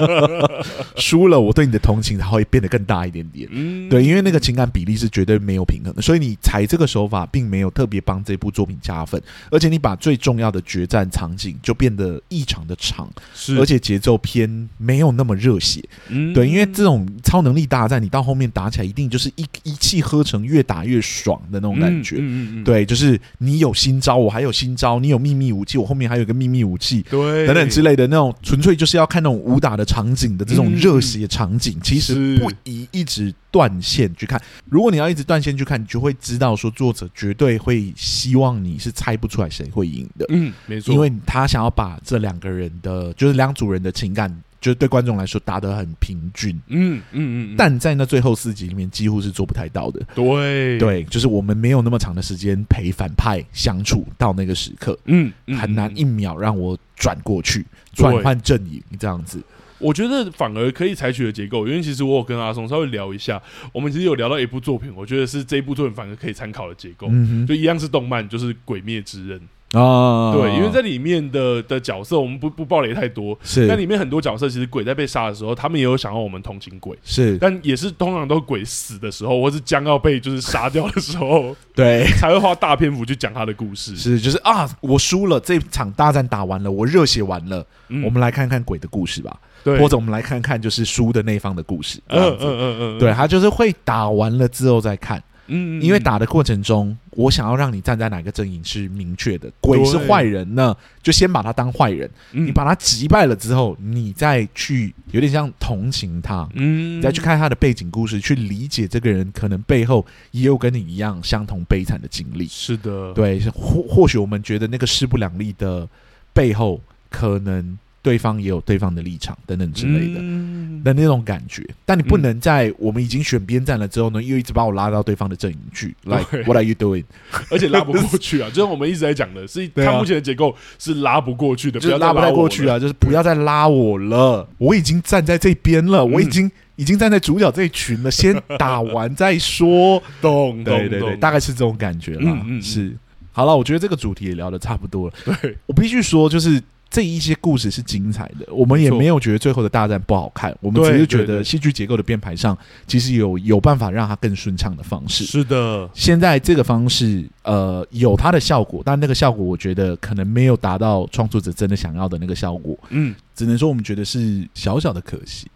[0.94, 3.48] 输了我对你的同情才会变得更大一点点。
[3.50, 9.18] 嗯，对，因为那个情感比例是绝对没有平衡的，所以你踩这个手法并没有特别帮这部作品加分，
[9.50, 15.82] 而且你把最重要的决战场景就变得异常的长，是，而且节奏偏没有那么热血。
[16.08, 22.16] 嗯，对，因为这种超能力大战，你到后面打起来一定就是一一气呵成，越打越爽的那种感觉。
[22.16, 26.60] 嗯嗯嗯，对，就是你有新招，我还有新招，你有秘密武器，我后面还有一个秘密。
[26.70, 34.40] 武器，对，等等之类的那种，纯粹就是要看那种武打的场景的这种热血场景，嗯、其实不宜一直断线去看。
[34.66, 40.26] 如果你要一直断线去看，你就会知道说作者绝对会希望你是猜不出来谁会赢的。
[40.28, 44.30] 嗯，没错，因为他想要把这两个人的，就是两组人的情感。
[44.60, 50.00] 就对观众来说打得很平均，嗯嗯嗯，但在那最后四集里面几乎是做不太到的。
[50.14, 50.78] 对。
[50.78, 59.42] 对，就是我们没有那么长的时间陪反派相处到那个时刻，嗯，很难一秒让我转过去转换阵营这样子。
[59.78, 63.40] 我觉得反而可以采取的结构，因为其实我有跟阿松稍微聊一下，
[63.72, 67.08] 我们其实有聊到一部作品，我觉得是这一部作品反而可以参考的结构，
[67.48, 69.38] 就一样是动漫，就是《鬼灭之刃》。
[69.72, 95.22] 啊，对，因为在里面的的角色，我们不不暴雷太多，是，但里面很多角色其实鬼在被杀的时候，他们也有想要我们同情鬼，是，但也是通常都鬼死的时候，或是将要被就是杀掉的时候， 对，才会花大篇幅去讲他的故事，是，就是啊，我输了这场大战打完了，我热血完了，嗯、我们来看看鬼的故事吧，对，或者我们来看看就是输的那方的故事，嗯嗯嗯嗯，对，他就是会打完了之后再看。
[95.50, 99.52] 嗯，因为打的过程中，我想要让你站在哪个阵营是明确的。
[99.60, 102.08] 鬼是坏人呢，就先把他当坏人。
[102.30, 112.46] 你把他击败了之后，你再去有点像同情他，嗯，你再去看他的背景故事，去理解这个人可能背后也有跟你一样相同悲惨的经历。
[112.46, 115.88] 是的，对，或或许我们觉得那个势不两立的
[116.32, 116.80] 背后，
[117.10, 117.78] 可能。
[118.02, 125.94] 对方也有对方的立场等等之类的、嗯、的那种感觉，但你不能在我们已经选边站了之后呢，又一直把我拉到对方的阵营去。
[126.04, 127.04] Like what are you doing？
[127.50, 128.48] 而且拉不过去啊！
[128.54, 132.78] 就是我们一直在讲的，是他目前的结构是拉不过去的，就是拉不太过去啊！
[132.78, 140.02] 就是不要再拉我了，我已经站在这边了，我已经已经站在主角这一群了，先打完再说。
[140.22, 142.22] 懂，对对对，大概是这种感觉了。
[142.24, 142.96] 嗯嗯，是。
[143.32, 145.14] 好了，我觉得这个主题也聊得差不多了。
[145.42, 146.62] 对，我必须说，就是。
[146.90, 155.24] 这一些故事是精彩的，我们也没有觉得最后的大战不好看，我们只是觉得戏剧结构的编排上其实有有办法让它更顺畅的方式。
[155.24, 162.76] 是的，现在这个方式呃有它的效果，但那个效果我觉得可能没有达到创作者真的想要的那个效果。
[162.88, 165.46] 嗯，只能说我们觉得是小小的可惜。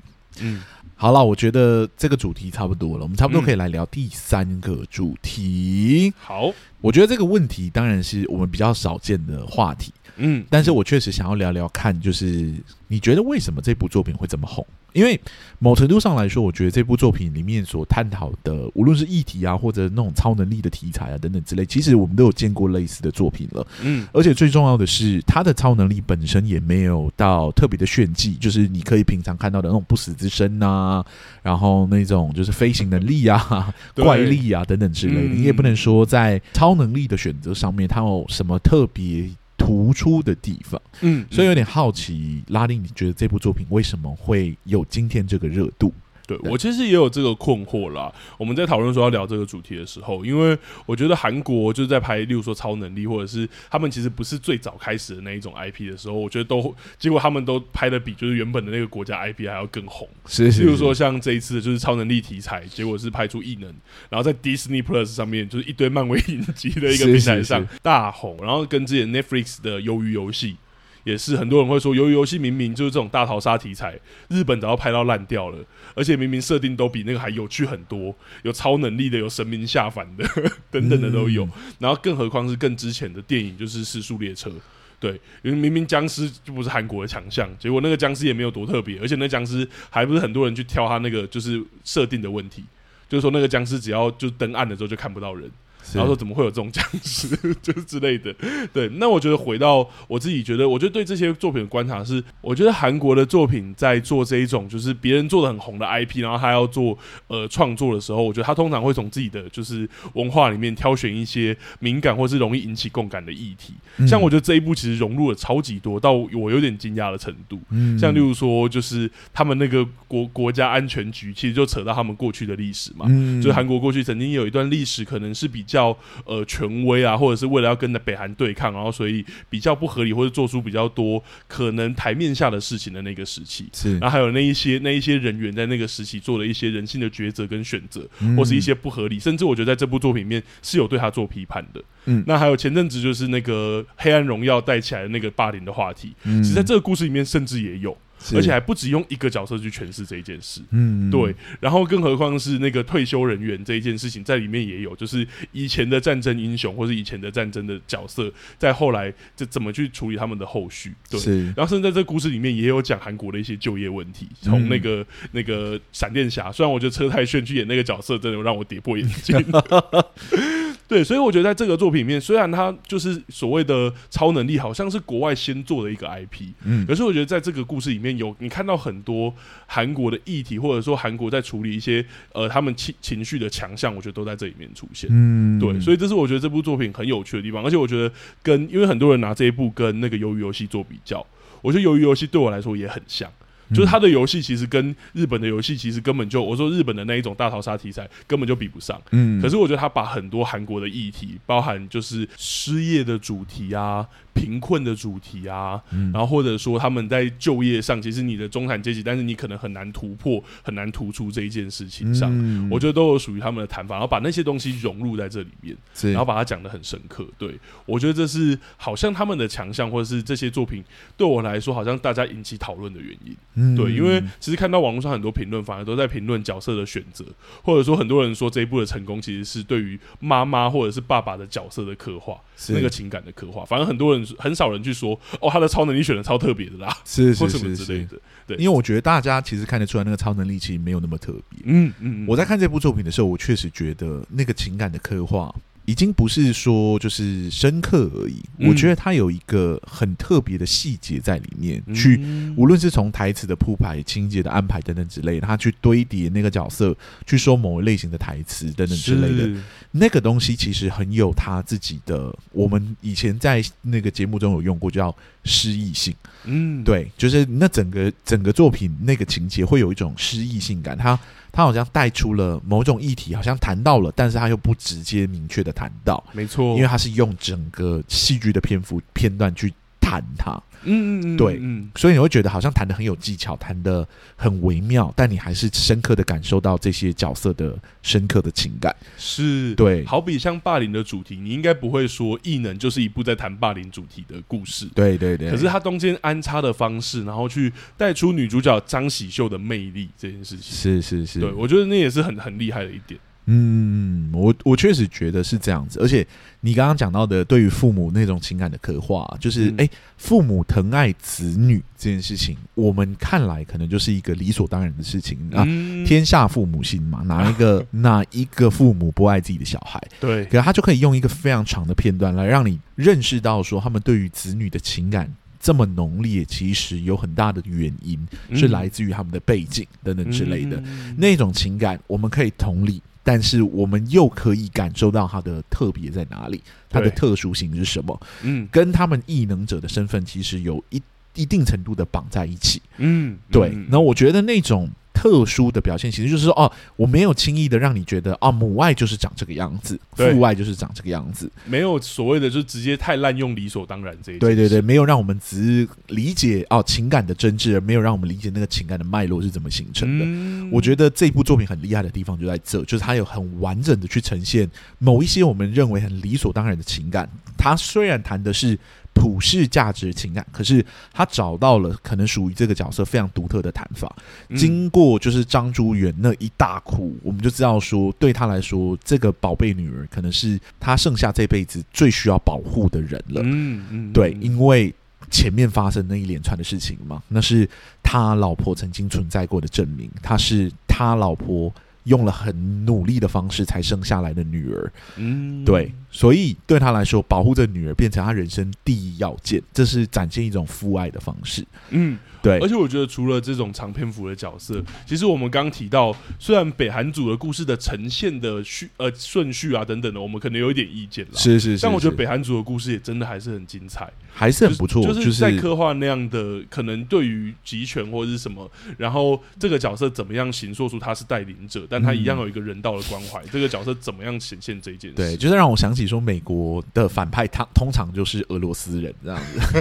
[0.41, 0.63] 嗯，
[0.95, 6.15] 好了，我觉得这个主题差不多了，我们差不多可以来聊第三个主题。
[6.17, 9.93] 好，我觉得这个问题当然是我们比较少见的话题。
[10.17, 12.53] 嗯，但是我确实想要聊聊看，就是
[12.89, 14.67] 你觉得为什么这部作品会这么红？
[14.93, 15.21] 因为
[15.59, 23.67] 某程度上来说，我觉得这部作品里面所探讨的，无论是议题啊，或者那种超能力的题材啊等等之类，其实我们都有见过类似的作品了。
[23.83, 31.05] 嗯，而且最重要的是，他的超能力本身也没有到特别的炫技，就是你可以平常看到的那种不死之身啊，
[31.43, 39.29] 然后那种就是飞行能力啊、 怪力啊等等之类的，你也不能说在超能力的选择上面，他有什么特别。
[39.57, 45.93] 突出的地方，嗯，所以有点好奇，拉丁，你觉得这部作品为什么会有今天这个热度？
[46.27, 48.13] 对，我其实也有这个困惑啦。
[48.39, 50.57] 我们在讨论说要聊这个主题的时候，因为
[50.87, 60.09] 我觉得韩国就是在拍，例如说超能力，或者是他们其实不是最早开始的那一种 IP 的时候，我觉得都结果他们都拍的比就是原本的那个国家 IP 还要更红。
[60.27, 63.73] 是，是，是，例如说像这一次就是超能力题材，结果是拍出异能，
[64.09, 70.57] 然后在 Disney Plus 上面就是一堆漫威影集的一个平台上大红，然后跟之前 Netflix 的鱿鱼游戏。
[71.05, 73.99] 也是很多人会说，鱿鱼游戏明明就是这种大逃杀题材，
[74.29, 75.59] 日本早要拍到烂掉了，
[75.95, 80.25] 而且明明设定都比那个还有趣很多，有超能力的，有神明下凡的
[80.71, 81.49] 等等的都有。
[81.79, 84.51] 然后更何况是更之前的电影，就是《尸速列车》，
[84.99, 92.65] 对，因为明明僵尸就不是韩国的强项，结果那个僵尸也没有多特别，而且那僵尸还不是很多人去挑他那个就是设定的问题，
[93.09, 95.51] 就是说那个僵尸只要就登岸的时候就看不到人。
[95.93, 97.29] 然后说怎么会有这种僵尸，
[97.61, 98.35] 就是之类的。
[98.73, 113.75] 对，那我觉得回到我自己觉得，我觉得对这些作品的观察是，我觉得韩国的作品在做这一种就是别人做的很红的 IP，然后他要做呃创作的时候，我觉得他通常会从自己的就是文化里面挑选一些敏感或是容易引起共感的议题。
[114.07, 117.61] 像我觉得这一部其实融入了超级多，到我有点惊讶的程度。
[117.99, 123.07] 像例如说，就是他们那个国国家安全局，其实就扯到他们过去的历史嘛。
[123.41, 125.74] 就是韩国过去曾经有一段历史，可能是比较。
[125.75, 125.95] 较
[126.25, 141.83] 呃权威啊，或者是为了要跟着北韩对抗，然后所以比较不合理，或者做出比较多可能台面下的事情的那个时期，是，然后还有那一些那一些人员在那个时期做了一些人性的抉择跟选择，嗯、或是一些不合理，甚至我觉得在这部作品里面是有对他做批判的。
[142.07, 147.97] 嗯，那还有前阵子就是那个《黑暗荣耀》带起来的那个霸凌的话题，嗯，其实在这个故事里面甚至也有。
[148.33, 151.35] 而且还不止用一个角色去诠释这一件事，嗯，对。
[151.61, 161.21] 然后更何况是那个退休人员这一件事情，在里面也有，就是以前的战争英雄或是以前的战争的角色，在后来这怎么去处理他们的后续，对。
[161.57, 169.45] 然后甚至在这个故事里面也有讲韩国的一些就业问题，从那个那个闪电侠，虽然我觉得车太炫去演那个角色，真的让我跌破眼镜。
[170.87, 179.35] 对，所以我觉得在这个作品里面，虽然它就是所谓的超能力，好像是国外先做的一个 IP，嗯，可是我觉得在这个故事里面有你看到很多
[179.67, 188.13] 韩国的议题，或者说韩国在处理一些呃他们情情绪的强项，我觉得都在这里面出现，嗯，对，所以这是我觉得这部作品很有趣的地方，而且我觉得
[188.43, 191.25] 跟因为很多人拿这一部跟那个鱿鱼游戏做比较，
[191.63, 193.31] 我觉得鱿鱼游戏对我来说也很像。
[193.71, 199.01] 就是他的游戏其实跟日本的游戏其实根本就，我说日本的那一种大逃杀题材根本就比不上。
[199.11, 204.07] 嗯，可是我觉得他把很多韩国的议题，包含就是失业的主题啊。
[204.35, 217.25] 贫困的主题啊，嗯、然后或者说他们在就业上，其实你的中产阶级，但是你可能很难突破，很难突出这一件事情上，嗯、我觉得都有属于他们的谈法，然后把那些东西融入在这里面，然后把它讲得很深刻。
[217.39, 217.55] 对，
[217.87, 220.83] 我觉得这是好像他们的强项，或者是这些作品
[221.17, 223.37] 对我来说，好像大家引起讨论的原因。
[223.55, 227.25] 嗯、对，因为其实看到网络上很多评论，反而都在评论角色的选择，
[227.63, 232.37] 或者说很多人说这一部的成功，其实是对于妈妈或者是爸爸的角色的刻画，
[232.71, 233.65] 那个情感的刻画。
[233.65, 234.24] 反而很多人。
[234.39, 238.19] 很少人去说哦，他的超能力选的超特别的啦， 是是是是之类的。
[238.47, 241.61] 对，因为我觉得大家其实看得出来，那个超能力其实没有那么特别。
[241.65, 245.55] 嗯嗯，我在看这部作品的时候，我确实觉得那个情感的刻画。
[245.87, 252.19] 已经不是说就是深刻而已，嗯、我觉得他有一个很特别的细节在里面，嗯、去
[252.57, 259.61] 无论是从台词的铺排、情节的安排等等之类的，他去堆叠那个角色，去说某一类型的台词等等之类的，
[259.91, 262.35] 那个东西其实很有他自己的。
[262.53, 265.15] 我们以前在那个节目中有用过，叫
[265.45, 266.15] 诗意性。
[266.47, 271.19] 嗯，对，就是那整个整个作品那个情节会有一种诗意性感，它
[271.51, 279.73] 它好像带出了某种议题，好像谈到了，但是他又不直接明确的谈到，没错，因为他是用整个戏剧的篇幅片段去
[280.15, 280.53] 谈它，
[280.85, 284.07] 嗯嗯嗯，对，嗯，所以你会觉得好像谈的很有技巧，谈的
[284.37, 303.19] 很微妙，但你还是深刻的感受到这些角色的深刻的情感，是对，好比像霸凌的主题，你应该不会说异能就是一部在谈霸凌主题的故事，对对对，可是他中间安插的方式，然后去带出女主角张喜秀的魅力这件事情，是是是，对我觉得那也是很很厉害的一点。
[303.47, 306.27] 嗯，我我确实觉得是这样子，而且
[306.61, 309.87] 你刚刚讲到的对于父母那种情感的刻画，就是哎、
[310.17, 315.63] 父母疼爱子女这件事情，我们看来可能就是一个理所当然的事情啊。
[316.07, 320.03] 天下父母心嘛，哪一个哪一个父母不爱自己的小孩？
[320.19, 325.31] 对，可他就可以用一个非常长的片段来让你认识到，说他们对于子女的情感
[325.61, 328.19] 这么浓烈，其实有很大的原因
[328.55, 330.83] 是来自于他们的背景等等之类的
[331.17, 333.03] 那种情感，我们可以同理。
[333.25, 338.21] 但是我们又可以感受到它的特别在哪里，它的特殊性是什么？
[338.43, 341.03] 嗯，跟他们异能者的身份其实有一
[341.35, 342.81] 一定程度的绑在一起。
[342.99, 343.77] 嗯，对。
[343.89, 344.89] 那我觉得那种。
[345.15, 354.39] 特殊的表现，形式就是说，哦，我没有轻易的让你觉得，哦，母爱就是长这个样子，父爱就是长这个样子，没有所谓的就直接太滥用理所当然这一。
[354.39, 360.25] 对对对，没有让我们只理解哦情感的真挚，而没有让我们理解那个情感的脉络是怎么形成的。
[360.27, 367.29] 嗯、我觉得这部作品很厉害的地方就在这，就是它有很完整的去呈现某一些我们认为很理所当然的情感。
[367.57, 368.79] 它虽然谈的是。
[369.15, 374.15] 普世价值情感，可是他找到了可能属于这个角色非常独特的谈法。
[374.55, 383.41] 经过就是张珠元那一大哭，我们就知道说，对他来说，这个宝贝女儿可能是他剩下这辈子最需要保护的人了。
[383.45, 384.93] 嗯嗯，对，因为
[385.31, 387.69] 前面发生那一连串的事情嘛，那是
[388.03, 391.73] 他老婆曾经存在过的证明，他是他老婆。
[392.05, 402.17] 用了很努力的方式才生下来的女儿，嗯，对，所以对他来说，保护这女儿变成他人生第一要件，这是展现一种父爱的方式，嗯。
[402.45, 425.17] 对，而且我觉得除了这种长篇幅的角色，其实我们刚提到，虽然北韩组的故事的呈现的序呃顺序啊等等的，我们可能有一点意见了，是是是，但我觉得北韩组的故事也真的还是很精彩，还是很不错，就是在刻画那样的可能对于集权或者是什么，然后这个角色怎么样形塑出他是带领者，但他一样有一个人道的关怀，这个角色怎么样显现这一件事？
[425.17, 429.81] 对，就是让我想起说，美国的反派他通常就是俄罗斯人这样子，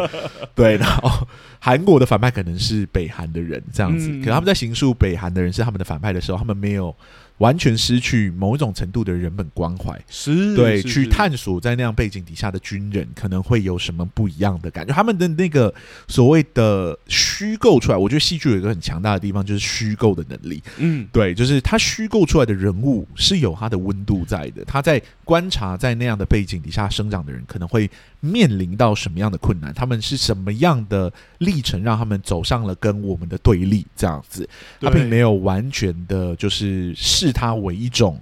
[0.54, 1.26] 对，然后
[1.58, 2.04] 韩国的。
[2.04, 6.94] 反派可能是北韩的人这样子，可他们在行述北韩的人是他们的反派的时候，他们没有。
[7.38, 14.94] 完全失去某一种程度的人本关怀，是对去探索在那样背景底下的军人可能会有什么不一样的感觉。
[14.94, 15.74] 他们的那个
[16.06, 20.62] 所谓的虚构出来，我觉得戏剧有一个很强大的地方，就是虚构的能力。
[20.78, 24.64] 嗯，对，就是他虚构出来的人物是有他的温度在的。
[24.64, 27.90] 他在观察在那样的背景底下生长的人，可能会
[28.24, 29.72] 面临到什么样的困难？
[29.74, 33.86] 他们是什么样的历程，让他们走上了跟我们的对立？
[33.94, 34.48] 这样子，
[34.80, 36.92] 他并没有完全的，就是。
[36.96, 38.18] 视他为一种，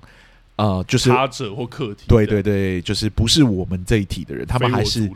[0.57, 5.09] 呃，就是他者或客体，对对对，就是不是我们这一体的人，他们还是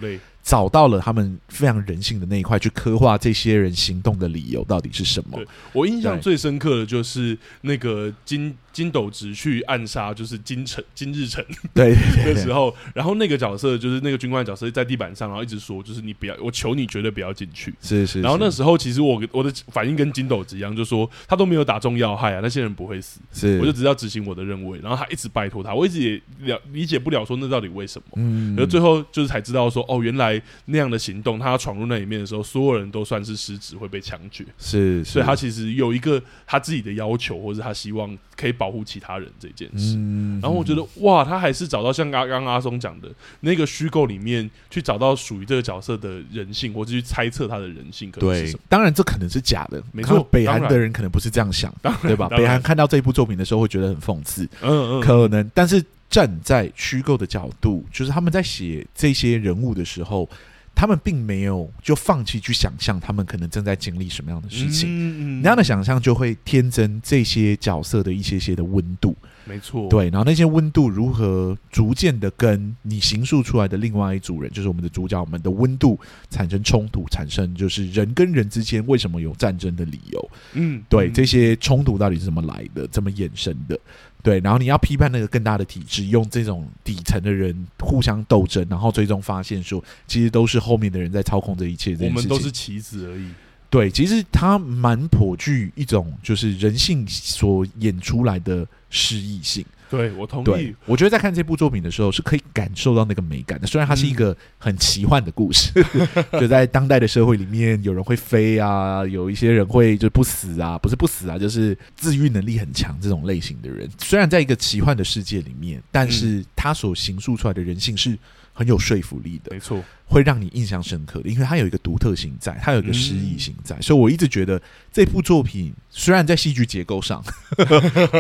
[0.43, 5.41] 找到了他们非常人性的那一块，去刻画这些人行动的理由到底是什么。
[5.73, 8.57] 我印象最深刻的就是那个金。
[8.77, 11.95] 金斗直去暗杀就是金城金日成 对
[12.27, 17.73] 的时候，然后那个角色就是那个军官的角色在地板上，然后一直说就是你不要，我求你绝对不要进去。
[17.81, 18.21] 是，是是。
[18.21, 23.19] 然后那时候其实我我的反应跟金斗直一样，就说他都没有打中要害啊，那些人不会死。
[23.33, 24.75] 是，我就只要执行我的任务。
[24.83, 26.21] 然后他一直拜托他，我一直也
[26.53, 28.09] 了理解不了说那到底为什么。
[28.17, 28.55] 嗯。
[28.59, 34.45] 而最后就是才知道说哦，原来那样的行动，他要闯入那里面的时候，所有人都算是失职会被枪决。
[34.59, 39.95] 是，是，所以他其实有一个他自己的要求，或者他希望可以保护其他人这件事。
[39.97, 43.09] 嗯，然后我觉得哇，他还是找到像刚刚阿松讲的
[43.41, 48.59] 那个虚构里面去找到属于这个角色的人性，或者去猜测他的人性可能是什么。
[48.59, 50.23] 对，当然这可能是假的，没错。
[50.31, 52.29] 北韩的人可能不是这样想，对吧？
[52.31, 55.51] 北韩看到这一部作品的时候会觉得很讽刺，嗯嗯，可能。
[55.55, 60.29] 但是站在虚构的角度，就是他们在写这些人物的时候。
[60.77, 69.17] 他们并没有就放弃去想象他们可能正在经历什么样的事情，嗯嗯、那样的想象就会天真这些角色的一些些的温度。
[69.49, 75.99] 没错，对，然后那些温度如何逐渐的跟你形塑出来的另外一组人，就是我们的主角我们的温度
[76.29, 80.31] 产生冲突，产生就是人跟人之间为什么有战争的理由？
[80.55, 83.79] 嗯，对，这些冲突到底是怎么来的，怎么衍生的？
[84.23, 92.05] 对，然后你要批判那个更大的体制，用这种底层的人互相斗争，然后最终发现说，其实都是后面的人在操控这一切这。
[92.05, 93.29] 我们都是棋子而已。
[93.77, 99.63] 对，其实他蛮颇具一种就是人性所演出来的诗意性。
[99.91, 100.75] 对，我同意。
[100.87, 103.67] 我觉得在看这部作品的时候，是可以感受到那个美感的。
[103.67, 113.87] 虽然它是一个很奇幻的故事，嗯、 就在当代的社会里面，有人会飞啊，有一些人会就不死啊，不是不死啊，就是自愈能力很强这种类型的人。
[113.99, 118.19] 虽然在一个奇幻的世界里面，但是他所形塑出来的人性是
[118.57, 124.61] 很有说服力的，没错，会让你印象深刻的，因为它有一个独特性在，它有一个诗意性在，所以我一直觉得
[124.91, 127.23] 这部作品虽然在戏剧结构上，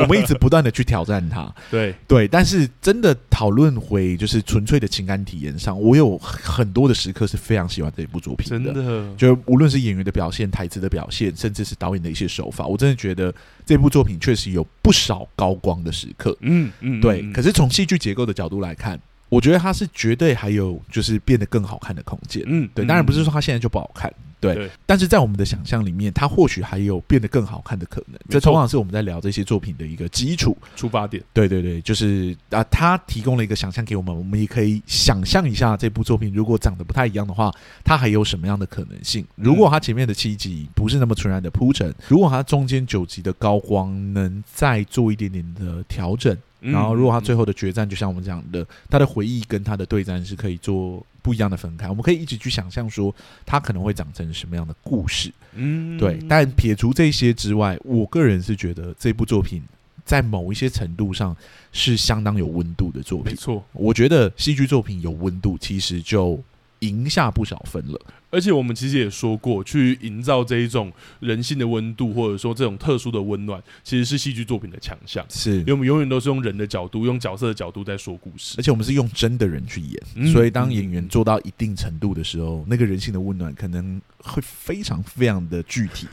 [0.02, 1.94] 我们一直不断的去挑战它，对。
[2.06, 13.34] 对，但是真的讨论回就是纯粹的情感体验上，我有很多的时刻是非常喜欢这部作品的，真的，就无论是演员的表现、台词的表现，甚至是导演的一些手法，我真的觉得
[13.64, 19.00] 这部作品确实有不少高光的时刻，嗯嗯，对，可是从戏剧结构的角度来看。
[19.28, 28.19] 我觉得他是绝对还有就是变得更好看的空间，嗯，对，当然不是说他现在就不好看，对，对，但是在我们的想象里面，他或许还有变得更好看的可能。
[28.28, 31.23] 这通常是我们在聊这些作品的一个基础出发点。
[31.32, 37.53] 对对对，就是啊，他提供了一个想象给我们，我们也可以想象一下这部作品如果长得不太一样的话，
[37.85, 39.27] 它还有什么样的可能性？
[39.35, 46.36] 如果它前面的七集不是那么纯然的铺陈，如果它中间九集的高光能再做一点点的调整。
[46.61, 51.89] 然后，如果他最后的决战，就像我们讲的，他的回忆跟他的对战是可以做不一样的分开。
[51.89, 53.15] 我们可以一直去想象说，
[53.45, 55.31] 他可能会长成什么样的故事。
[55.55, 56.19] 嗯，对。
[56.28, 59.62] 但撇除这些之外，我个人是觉得这部作品
[60.05, 61.37] 在某一些程度上
[61.73, 63.33] 是相当有温度的作品。
[63.33, 66.41] 没错，我觉得戏剧作品有温度，其实就
[66.81, 68.01] 赢下不少分了。
[68.28, 75.24] 而且我们其实也说过，去营造这一种人性的温度，或者说这种特殊的温暖，其实是戏剧作品的强项。
[75.28, 80.03] 是，因为我们永远都是用人的角度，用角色的角度在说故事，而且我们是用真的人去演。
[80.16, 86.07] 嗯、所以当演员做到一定程度的时候，嗯、那个人性的温暖可能会非常非常的具体。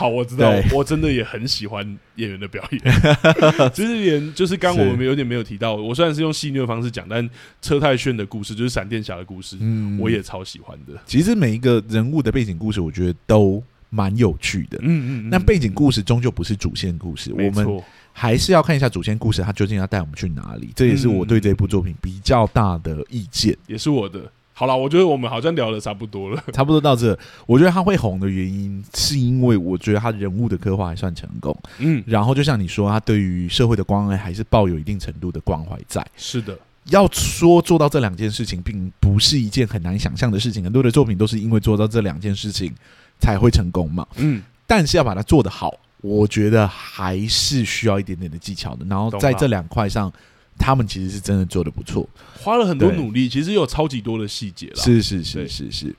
[0.00, 3.70] 好，我知道，我真的也很喜欢演员的表演。
[3.74, 7.28] 其实连就是刚我们有点没有提到，我虽然是用戏谑的方式讲，但
[7.60, 10.94] 车太炫的故事就是闪电侠的故事，嗯，我也超喜欢的。
[11.04, 11.84] 其实每一个。
[11.90, 14.78] 人物的背景故事，我觉得都蛮有趣的。
[14.82, 17.82] 嗯嗯，那背景故事终究不是主线故事，我们
[18.12, 20.70] 还是要看一下主线故事，它究竟要带我们去哪里。
[20.76, 24.30] 这也是我对这部作品比较大的意见，也是我的。
[24.60, 27.18] 好了，我觉得我们好像聊的差不多了， 差不多到这。
[27.46, 31.56] 我觉得他会红的原因，是因为我觉得他人物的刻画还算成功。
[31.78, 36.06] 嗯，然后就像你说，他对于社会的关爱还是抱有一定程度的关怀在。
[36.14, 36.54] 是的。
[36.90, 40.62] 要说做到这两件事情，并不是一件很难想象的事情。
[40.62, 42.70] 很多的作品都是因为做到这两件事情
[43.18, 44.06] 才会成功嘛。
[44.16, 45.72] 嗯，但是要把它做得好，
[46.02, 48.84] 我觉得还是需要一点点的技巧的。
[48.84, 50.12] 然后在这两块上，
[50.60, 54.76] 他们其实是真的做的不错，花了很多努力，其实有超级多的细节了。
[54.76, 55.96] 是是是是是。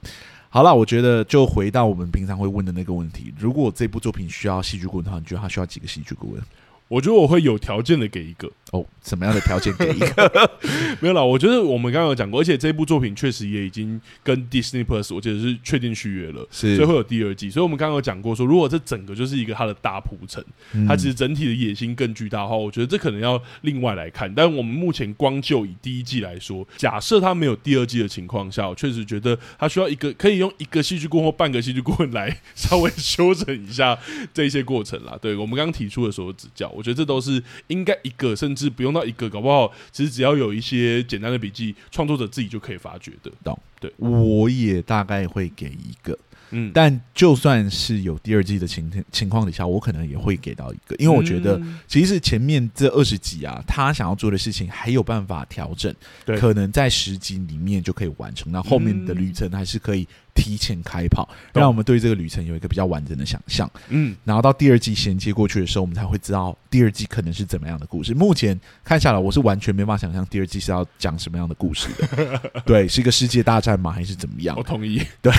[0.50, 6.42] 好了，我觉得就回到我们平常会问的那个问题：如果这部作品需要戏剧顾问的话，你觉得他需要几个戏剧顾问？
[6.88, 10.52] 我觉得我会有条件的给一个哦，什么样的条件给一个？
[11.02, 17.50] 没有啦，我觉得我们刚刚有讲过，而且这部作品确实也已经跟 Disney Plus 我觉得是确定续约了，是，所以会有第二季。
[17.50, 20.42] 所以我们刚刚有讲过说，如果这整个就是一个它的大铺陈，
[20.72, 24.34] 嗯、它其实整体的野心更巨大的话，我觉得这可能要另外来看。
[24.34, 34.00] 但我们目前光就以第一季来说，假设它没有第二季的情况下，我确实觉得它需要一个可以用一个戏剧顾问或半个戏剧顾问来稍微修整一下
[34.34, 35.20] 这一些过程啦。
[35.22, 38.61] 对，我们刚刚提出的所有指教，我觉得这都是应该一个甚至。
[38.62, 43.32] 是不用到一个，搞不好其实只要有一些简单的笔记，创作者自己就可以发掘的。
[43.44, 43.58] 懂？
[43.80, 46.18] 对，我也大概会给一个。
[46.54, 58.52] 嗯，但就算是有第二季的情情况底下，我可能也会给到一个，因为我觉得其实前面这二十集啊，他想要做的事情还有办法调整，对，可能在十集里面就可以完成。
[58.52, 60.08] 那后面的旅程还是可以。
[60.34, 63.70] 提前开跑，让我们对这个旅程有一个比较完整的想象。
[63.90, 68.14] 嗯，然后到第二季衔接过去的时候，我们才会知道第二季可能是怎么样的故事。
[68.14, 72.62] 目前看下来，我是完全没办法想象第二季是要讲什么样的故事的。
[72.66, 73.92] 对，是一个世界大战吗？
[73.92, 74.56] 还是怎么样？
[74.58, 75.02] 我同意。
[75.22, 75.32] 对，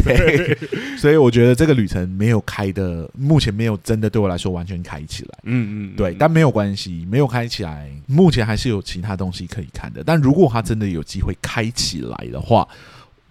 [0.99, 5.39] 所以我觉得这个旅程没有开的，目前没有真的对我来说完全开起来。
[5.45, 10.03] 嗯嗯，对，但没有关系，没有开起来，目前还是有其他东西可以看的。
[10.05, 12.67] 但如果它真的有机会开起来的话，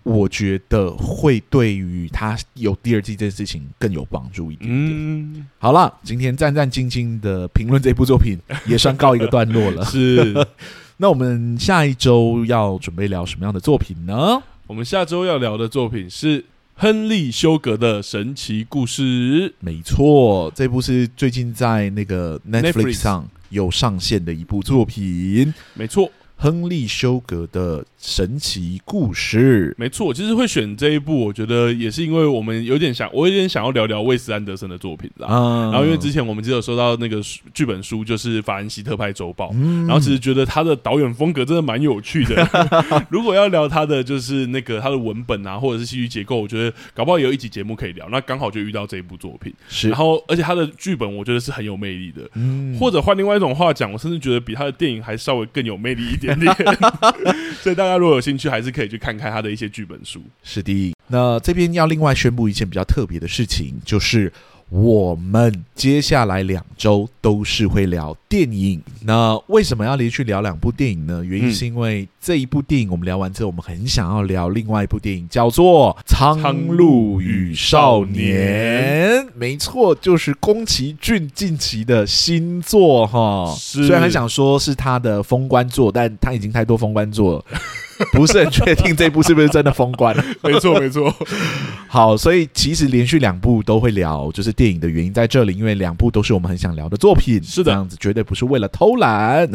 [0.03, 4.89] 我觉得会对于他有第二季这件事情更有帮助一点点。
[4.91, 9.85] 嗯，好了，今天战战兢兢的评论这部作品 也算告一个段落了。
[9.85, 10.33] 是，
[10.97, 14.41] 那我们下一周要准备聊什么样的作品呢？
[14.67, 16.45] 我们下周要聊的作品是
[16.75, 19.53] 亨利·休格的神奇故事。
[19.59, 25.53] 没错，这部是最近在那个 Netflix 上有上线的一部作品。
[25.75, 26.09] 没错。
[26.41, 35.27] 亨利·休格的神奇故事，没错，其实会选这一部，我觉得也是因为我们有点想，我有点想要聊聊魏斯安德森的作品啦。
[35.29, 37.21] 嗯、然后因为之前我们只有收到那个
[37.53, 42.43] 剧本书，就是《法兰西特派周报》，嗯，然后其实觉得他的导演风格真的蛮有趣的。
[43.11, 48.09] 如果要聊他的就是那个他的文本啊，或者是戏剧结构，我觉得搞不好有一集节目可以聊。
[48.09, 49.89] 那刚好就遇到这一部作品，是。
[49.89, 52.75] 然后而且他的剧本我觉得是很有魅力的，嗯。
[52.79, 56.30] 或者换另外一种话讲，我甚至觉得比他的电影还稍微更有魅力一点。
[57.61, 60.21] 所以大家如果有兴趣，还是可以去看看他的一些剧本书。
[60.43, 64.31] 是的，那这边要另外宣布一件比较特别的事情，就是。
[64.71, 68.81] 我们接下来两周都是会聊电影。
[69.03, 71.21] 那为什么要连续聊两部电影呢？
[71.25, 79.25] 原因是因为这一部电影我们聊完之后，我们很想要聊另外一部电影，叫做《苍鹭与少年》。
[79.35, 83.53] 没错，就是宫崎骏近期的新作哈。
[83.57, 87.45] 虽然很想说是他的封关作，但他已经太多封关作了。
[88.13, 90.15] 不是很确定这部是不是真的封关？
[90.43, 91.13] 没错，没错。
[91.87, 97.41] 好，所以其实连续两部都会聊，就是电影的原因在这里，因为两部都是我们很想聊的作品。
[97.43, 99.49] 是的，这样子绝对不是为了偷懒。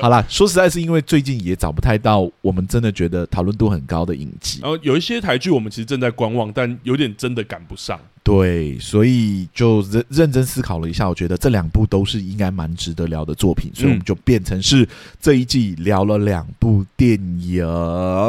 [0.00, 4.60] 好啦，说实在，是因为最近也找不太到我们真的觉得讨论度很高的影集。
[4.62, 7.98] 然后有一些台剧我们其实正在观望，但有点真的赶不上。
[8.24, 14.88] 对，所以就认认真思考了一下，我觉得这两部都是应该蛮值得聊的作品，所以我们就变成是
[15.20, 17.62] 这一季聊了两部电影。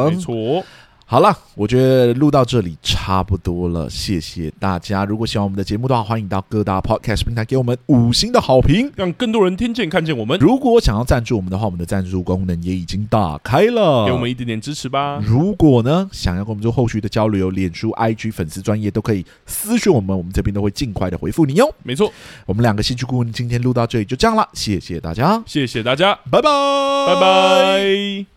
[0.09, 0.61] 没错。
[1.15, 5.05] 好了，我觉得录到这里差不多了，谢谢大家。
[5.05, 10.37] 如果喜欢我们的节目的话，欢迎到各大 Podcast 平台给我们五星的好评，让更多人听见看见我们。
[10.41, 15.21] 如果想要赞助我们的话，我们的赞助功能也已经打开了，给我们一点点支持吧。
[15.25, 21.73] 如果呢，想要跟我们做后续的交流，脸书、IG 粉丝专业都可以私讯我们，我们这边都会尽快的回复你哟。
[21.83, 22.11] 没错，
[22.45, 26.49] 我们两个戏剧顾问今天录到这里就这样了，谢谢大家，谢谢大家，拜拜，
[27.07, 28.34] 拜拜。